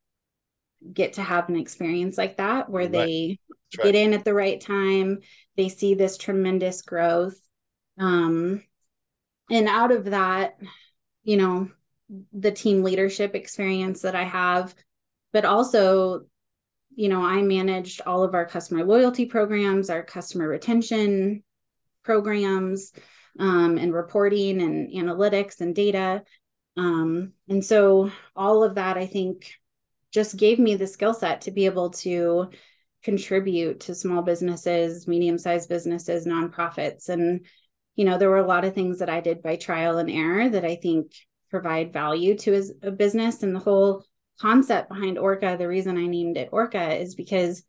[0.92, 2.92] get to have an experience like that where right.
[2.92, 3.38] they
[3.78, 3.84] right.
[3.84, 5.20] get in at the right time.
[5.57, 7.38] They see this tremendous growth.
[7.99, 8.62] Um,
[9.51, 10.59] and out of that,
[11.22, 11.70] you know,
[12.32, 14.74] the team leadership experience that I have,
[15.37, 16.22] but also,
[16.95, 21.45] you know, I managed all of our customer loyalty programs, our customer retention
[22.03, 22.91] programs,
[23.39, 26.22] um, and reporting and analytics and data.
[26.78, 29.53] Um, and so all of that, I think,
[30.11, 32.49] just gave me the skill set to be able to
[33.03, 37.11] contribute to small businesses, medium sized businesses, nonprofits.
[37.11, 37.45] And,
[37.95, 40.49] you know, there were a lot of things that I did by trial and error
[40.49, 41.12] that I think
[41.51, 43.43] provide value to a business.
[43.43, 44.03] And the whole
[44.41, 47.64] concept behind Orca, the reason I named it Orca is because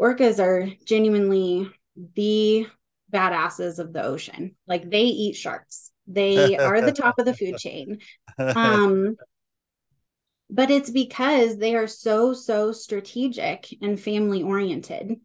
[0.00, 1.70] orcas are genuinely
[2.14, 2.66] the
[3.12, 4.56] badasses of the ocean.
[4.66, 5.90] Like they eat sharks.
[6.06, 7.98] They are the top of the food chain.
[8.36, 9.14] Um,
[10.50, 15.20] but it's because they are so so strategic and family oriented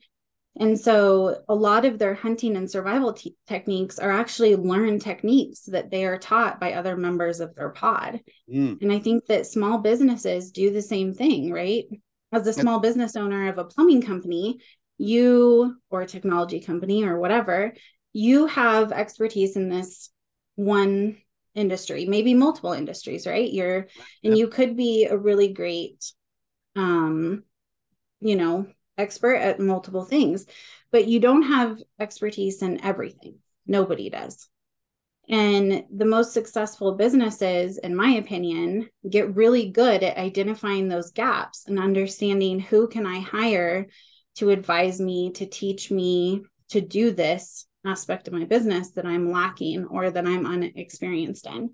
[0.58, 5.62] and so a lot of their hunting and survival te- techniques are actually learned techniques
[5.62, 8.20] that they are taught by other members of their pod
[8.52, 8.82] mm.
[8.82, 11.86] and i think that small businesses do the same thing right
[12.32, 14.60] as a small business owner of a plumbing company
[14.97, 17.74] you or a technology company or whatever
[18.14, 20.10] you have expertise in this
[20.56, 21.18] one
[21.56, 23.52] industry, maybe multiple industries, right?
[23.52, 23.88] You're
[24.24, 26.12] and you could be a really great
[26.76, 27.43] um
[28.22, 28.68] you know,
[29.00, 30.45] expert at multiple things,
[30.91, 33.39] but you don't have expertise in everything.
[33.66, 34.47] Nobody does.
[35.30, 41.66] And the most successful businesses, in my opinion, get really good at identifying those gaps
[41.68, 43.88] and understanding who can I hire
[44.38, 49.32] to advise me, to teach me to do this aspect of my business that I'm
[49.32, 51.72] lacking or that I'm unexperienced in.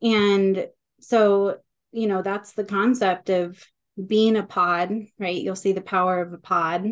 [0.00, 0.68] And
[1.00, 1.58] so,
[1.92, 3.62] you know, that's the concept of
[4.06, 5.40] being a pod, right?
[5.40, 6.86] You'll see the power of a pod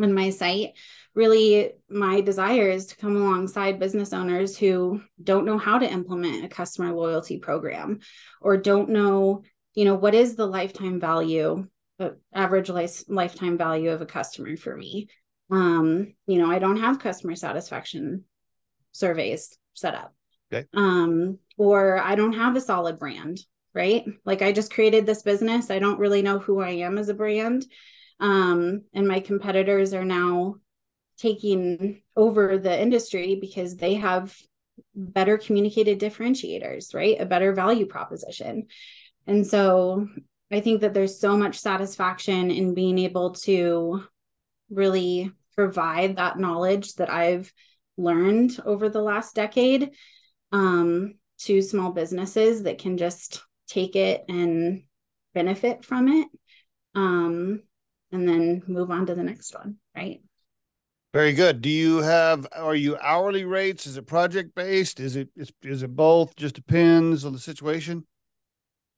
[0.00, 0.70] on my site.
[1.14, 6.44] Really, my desire is to come alongside business owners who don't know how to implement
[6.44, 8.00] a customer loyalty program
[8.40, 9.42] or don't know,
[9.74, 11.66] you know, what is the lifetime value,
[11.98, 15.08] uh, average life, lifetime value of a customer for me
[15.52, 18.24] um you know i don't have customer satisfaction
[18.92, 20.14] surveys set up
[20.52, 20.66] okay.
[20.74, 23.38] um or i don't have a solid brand
[23.74, 24.04] right?
[24.24, 25.70] Like i just created this business.
[25.70, 27.64] I don't really know who i am as a brand.
[28.20, 30.56] Um and my competitors are now
[31.18, 34.34] taking over the industry because they have
[34.94, 37.20] better communicated differentiators right?
[37.20, 38.66] A better value proposition.
[39.26, 40.08] And so
[40.50, 44.04] i think that there's so much satisfaction in being able to
[44.70, 47.52] really provide that knowledge that I've
[47.96, 49.90] learned over the last decade
[50.50, 53.42] um, to small businesses that can just
[53.72, 54.82] take it and
[55.34, 56.28] benefit from it
[56.94, 57.62] um,
[58.10, 60.20] and then move on to the next one, right?
[61.12, 61.60] Very good.
[61.60, 63.86] Do you have are you hourly rates?
[63.86, 64.98] Is it project based?
[64.98, 66.34] Is it is, is it both?
[66.36, 68.06] Just depends on the situation?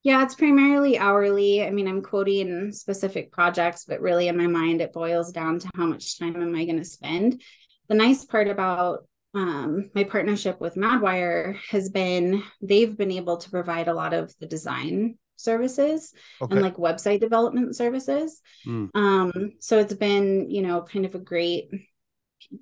[0.05, 1.65] Yeah, it's primarily hourly.
[1.65, 5.71] I mean, I'm quoting specific projects, but really in my mind, it boils down to
[5.75, 7.43] how much time am I going to spend.
[7.89, 13.51] The nice part about um, my partnership with Madwire has been they've been able to
[13.51, 16.53] provide a lot of the design services okay.
[16.53, 18.41] and like website development services.
[18.67, 18.91] Mm.
[18.95, 21.69] Um, so it's been, you know, kind of a great,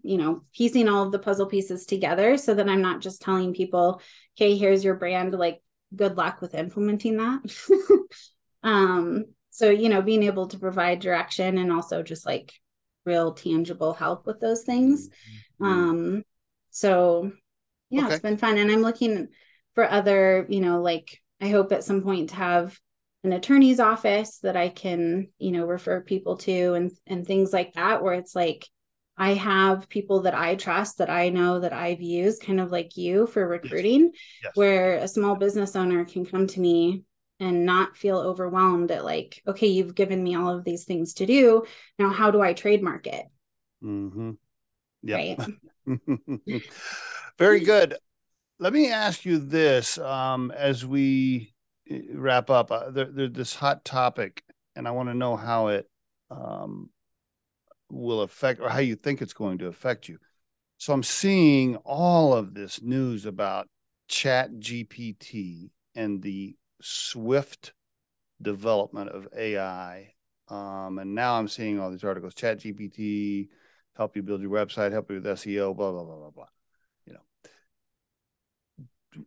[0.02, 3.52] you know, piecing all of the puzzle pieces together so that I'm not just telling
[3.52, 4.00] people,
[4.36, 5.60] okay, here's your brand, like
[5.94, 7.40] good luck with implementing that.
[8.62, 12.52] um, so, you know, being able to provide direction and also just like
[13.04, 15.10] real tangible help with those things.
[15.60, 15.64] Mm-hmm.
[15.64, 16.24] Um,
[16.72, 17.30] so
[17.90, 18.14] yeah, okay.
[18.14, 18.58] it's been fun.
[18.58, 19.28] And I'm looking
[19.74, 22.78] for other, you know, like I hope at some point to have
[23.22, 27.74] an attorney's office that I can, you know, refer people to and and things like
[27.74, 28.66] that where it's like
[29.16, 32.96] I have people that I trust that I know that I've used, kind of like
[32.96, 34.12] you for recruiting, yes.
[34.42, 34.52] Yes.
[34.54, 37.04] where a small business owner can come to me
[37.38, 41.26] and not feel overwhelmed at like, okay, you've given me all of these things to
[41.26, 41.64] do.
[41.98, 43.26] Now, how do I trademark it?
[43.84, 44.30] Mm-hmm.
[45.02, 45.16] Yeah.
[45.16, 45.38] Right.
[47.38, 47.96] Very good.
[48.58, 51.54] Let me ask you this um, as we
[51.90, 52.70] eh, wrap up.
[52.70, 54.42] Uh, there, there's this hot topic,
[54.76, 55.88] and I want to know how it
[56.30, 56.90] um,
[57.90, 60.18] will affect or how you think it's going to affect you.
[60.78, 63.68] So I'm seeing all of this news about
[64.08, 67.72] Chat GPT and the swift
[68.40, 70.14] development of AI.
[70.48, 73.48] Um, and now I'm seeing all these articles, Chat GPT,
[73.96, 76.46] help you build your website, help you with SEO, blah, blah, blah, blah, blah.
[77.06, 77.20] You know.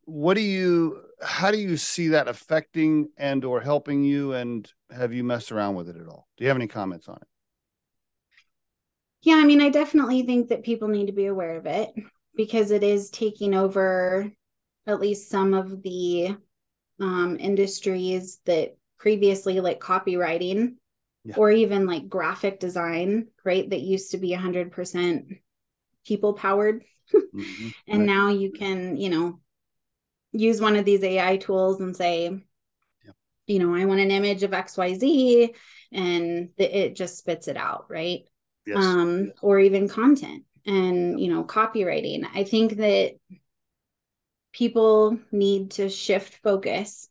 [0.05, 5.13] What do you how do you see that affecting and or helping you and have
[5.13, 6.27] you messed around with it at all?
[6.37, 7.27] Do you have any comments on it?
[9.21, 11.89] Yeah, I mean, I definitely think that people need to be aware of it
[12.35, 14.31] because it is taking over
[14.85, 16.37] at least some of the
[16.99, 20.75] um, industries that previously, like copywriting
[21.25, 21.35] yeah.
[21.37, 23.69] or even like graphic design, right?
[23.69, 25.39] That used to be 100%
[26.05, 26.83] people powered.
[27.13, 27.69] mm-hmm.
[27.87, 28.05] And right.
[28.05, 29.39] now you can, you know,
[30.31, 33.11] use one of these AI tools and say, yeah.
[33.47, 35.53] you know, I want an image of XYZ
[35.91, 38.25] and it just spits it out, right?
[38.65, 38.83] yes.
[38.83, 43.13] um, or even content and you know copywriting i think that
[44.51, 47.09] people need to shift focus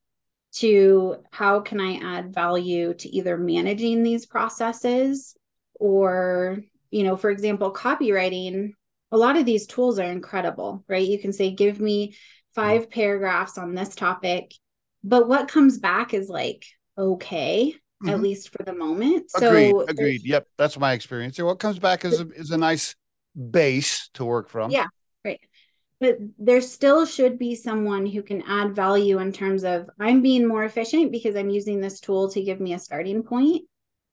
[0.55, 5.37] to how can i add value to either managing these processes
[5.75, 6.59] or
[6.91, 8.73] you know for example copywriting
[9.13, 12.15] a lot of these tools are incredible right you can say give me
[12.55, 14.55] five paragraphs on this topic
[15.03, 16.65] but what comes back is like
[16.97, 17.75] okay
[18.05, 18.15] mm-hmm.
[18.15, 19.31] at least for the moment.
[19.35, 19.71] Agreed.
[19.71, 20.23] So agreed.
[20.25, 20.47] Yep.
[20.57, 21.37] That's my experience.
[21.37, 22.95] So what comes back is a, is a nice
[23.51, 24.71] base to work from.
[24.71, 24.87] Yeah.
[26.05, 30.47] But there still should be someone who can add value in terms of I'm being
[30.47, 33.63] more efficient because I'm using this tool to give me a starting point.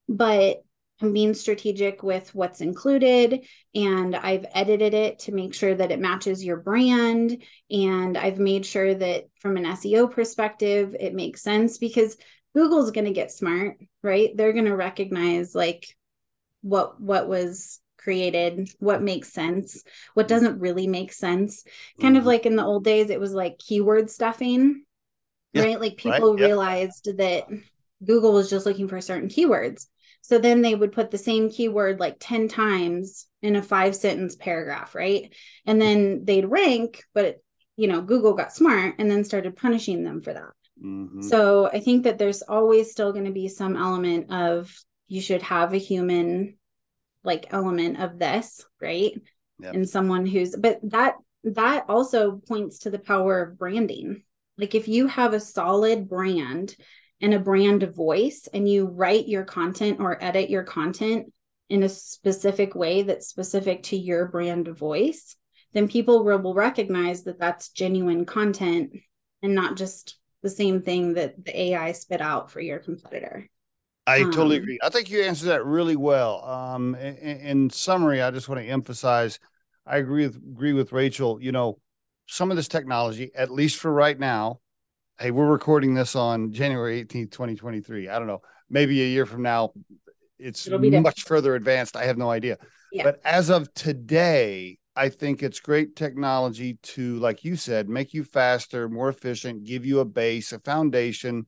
[0.08, 0.62] But
[1.02, 6.00] I'm being strategic with what's included and I've edited it to make sure that it
[6.00, 7.42] matches your brand.
[7.70, 12.16] And I've made sure that from an SEO perspective, it makes sense because
[12.54, 14.34] Google's going to get smart, right?
[14.34, 15.94] They're going to recognize like
[16.62, 19.82] what what was created, what makes sense,
[20.14, 21.64] what doesn't really make sense.
[22.00, 22.20] Kind mm-hmm.
[22.20, 24.84] of like in the old days it was like keyword stuffing,
[25.52, 25.80] yeah, right?
[25.80, 27.46] Like people right, realized that
[28.04, 29.86] Google was just looking for certain keywords.
[30.22, 34.36] So then they would put the same keyword like 10 times in a five sentence
[34.36, 35.34] paragraph, right?
[35.66, 37.38] And then they'd rank, but
[37.76, 40.52] you know, Google got smart and then started punishing them for that.
[40.84, 41.22] Mm-hmm.
[41.22, 44.72] So I think that there's always still going to be some element of
[45.08, 46.56] you should have a human
[47.24, 49.12] like element of this, right?
[49.60, 49.74] Yep.
[49.74, 51.14] And someone who's but that
[51.44, 54.22] that also points to the power of branding.
[54.58, 56.76] Like if you have a solid brand
[57.20, 61.32] and a brand voice and you write your content or edit your content
[61.68, 65.36] in a specific way that's specific to your brand voice,
[65.72, 68.92] then people will, will recognize that that's genuine content
[69.42, 73.48] and not just the same thing that the AI spit out for your competitor.
[74.06, 74.78] I um, totally agree.
[74.82, 76.44] I think you answered that really well.
[76.44, 79.38] Um, in, in, summary, I just want to emphasize,
[79.86, 81.40] I agree with agree with Rachel.
[81.40, 81.78] You know,
[82.26, 84.60] some of this technology, at least for right now,
[85.18, 88.08] hey, we're recording this on January 18th, 2023.
[88.08, 89.72] I don't know, maybe a year from now,
[90.38, 91.96] it's much further advanced.
[91.96, 92.58] I have no idea.
[92.90, 93.04] Yeah.
[93.04, 98.24] But as of today, I think it's great technology to, like you said, make you
[98.24, 101.46] faster, more efficient, give you a base, a foundation,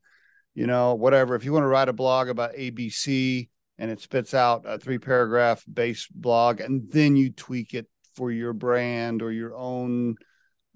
[0.55, 1.35] you know, whatever.
[1.35, 3.49] If you want to write a blog about ABC
[3.79, 8.31] and it spits out a three paragraph base blog, and then you tweak it for
[8.31, 10.17] your brand or your own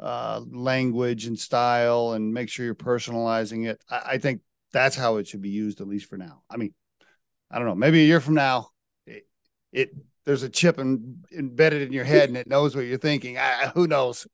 [0.01, 3.83] uh, language and style and make sure you're personalizing it.
[3.89, 4.41] I, I think
[4.73, 6.43] that's how it should be used, at least for now.
[6.51, 6.75] I mean,
[7.51, 8.69] I don't know, maybe a year from now,
[9.07, 9.27] it,
[9.73, 9.91] it
[10.25, 13.39] there's a chip in, embedded in your head and it knows what you're thinking.
[13.39, 14.27] I, who knows?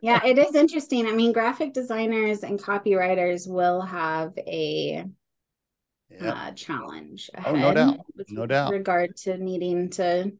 [0.00, 1.06] Yeah, it is interesting.
[1.06, 5.04] I mean, graphic designers and copywriters will have a
[6.10, 6.36] yep.
[6.36, 7.54] uh, challenge ahead.
[7.54, 7.98] Oh, no doubt.
[8.28, 8.72] No doubt.
[8.72, 10.32] Regard to needing to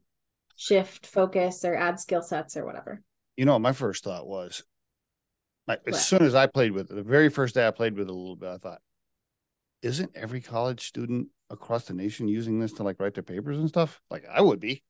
[0.55, 3.01] shift focus or add skill sets or whatever.
[3.37, 4.63] You know, my first thought was,
[5.67, 8.07] like, as soon as I played with it, the very first day I played with
[8.07, 8.81] it a little bit, I thought,
[9.81, 13.69] isn't every college student across the nation using this to like write their papers and
[13.69, 14.01] stuff?
[14.09, 14.83] Like I would be.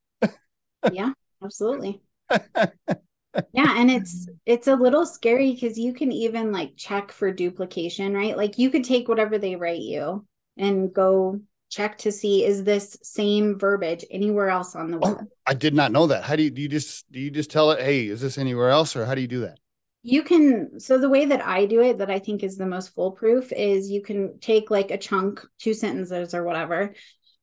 [0.92, 1.12] yeah,
[1.42, 2.02] absolutely.
[3.52, 8.14] yeah, and it's it's a little scary because you can even like check for duplication,
[8.14, 8.36] right?
[8.36, 10.26] Like you could take whatever they write you
[10.56, 15.18] and go check to see is this same verbiage anywhere else on the oh, web.
[15.22, 16.24] Oh, I did not know that.
[16.24, 18.70] How do you do you just do you just tell it, hey, is this anywhere
[18.70, 19.58] else, or how do you do that?
[20.02, 22.94] You can so the way that I do it that I think is the most
[22.94, 26.94] foolproof is you can take like a chunk, two sentences or whatever,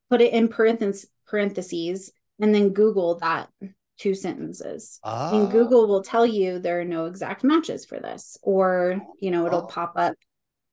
[0.09, 3.49] put it in parentheses parentheses, and then Google that
[3.99, 4.99] two sentences.
[5.03, 5.37] Ah.
[5.37, 9.45] And Google will tell you there are no exact matches for this, or you know,
[9.45, 9.67] it'll oh.
[9.67, 10.15] pop up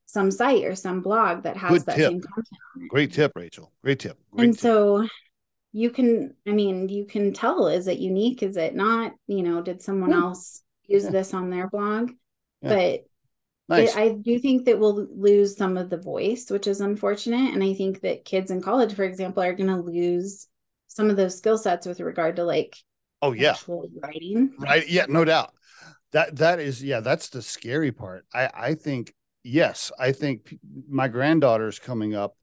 [0.06, 2.10] some site or some blog that has Good that tip.
[2.10, 2.88] same content.
[2.88, 3.72] Great tip, Rachel.
[3.82, 4.18] Great tip.
[4.30, 4.60] Great and tip.
[4.60, 5.06] so
[5.72, 8.42] you can, I mean, you can tell is it unique?
[8.42, 9.12] Is it not?
[9.26, 10.18] You know, did someone yeah.
[10.18, 11.10] else use yeah.
[11.10, 12.12] this on their blog?
[12.62, 12.68] Yeah.
[12.74, 13.04] But
[13.68, 13.96] nice.
[13.96, 17.52] I do think that we'll lose some of the voice, which is unfortunate.
[17.52, 20.46] And I think that kids in college, for example, are going to lose
[20.86, 22.76] some of those skill sets with regard to like
[23.22, 23.54] oh yeah
[24.02, 25.52] writing right yeah no doubt
[26.12, 29.12] that that is yeah that's the scary part i i think
[29.46, 30.58] yes, I think
[30.88, 32.36] my granddaughter's coming up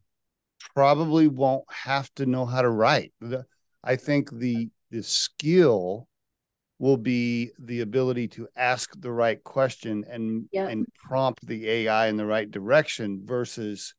[0.74, 3.14] probably won't have to know how to write.
[3.84, 6.08] I think the the skill
[6.80, 10.70] will be the ability to ask the right question and yep.
[10.70, 13.94] and prompt the AI in the right direction versus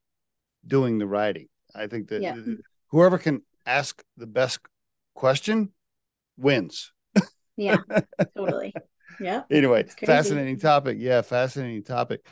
[0.66, 1.48] doing the writing.
[1.74, 2.38] I think that yep.
[2.88, 4.60] whoever can ask the best
[5.14, 5.72] question
[6.36, 6.92] wins.
[7.56, 7.76] yeah,
[8.36, 8.74] totally.
[9.20, 9.42] Yeah.
[9.50, 10.98] Anyway, fascinating topic.
[11.00, 12.26] Yeah, fascinating topic.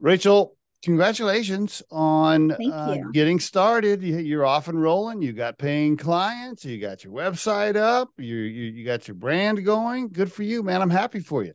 [0.00, 4.02] Rachel, congratulations on uh, getting started.
[4.02, 5.22] You're off and rolling.
[5.22, 6.64] You got paying clients.
[6.64, 8.10] You got your website up.
[8.18, 10.08] You, you you got your brand going.
[10.08, 10.82] Good for you, man.
[10.82, 11.54] I'm happy for you.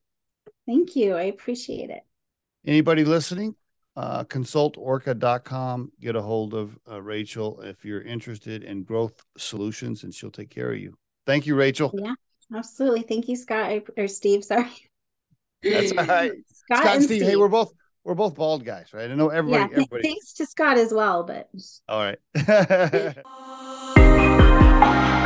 [0.66, 1.16] Thank you.
[1.16, 2.02] I appreciate it.
[2.66, 3.56] Anybody listening?
[3.96, 5.92] Uh, consultorca.com.
[6.02, 10.50] Get a hold of uh, Rachel if you're interested in growth solutions, and she'll take
[10.50, 10.98] care of you.
[11.26, 11.92] Thank you, Rachel.
[11.94, 12.14] Yeah,
[12.56, 13.04] absolutely.
[13.04, 14.44] Thank you, Scott or Steve.
[14.44, 14.70] Sorry.
[15.62, 16.32] That's all right.
[16.54, 19.10] Scott, Scott and Steve, Steve, Hey, we're both we're both bald guys, right?
[19.10, 19.62] I know everybody.
[19.62, 20.04] Yeah, th- everybody.
[20.04, 21.50] Thanks to Scott as well, but
[21.88, 22.20] all right.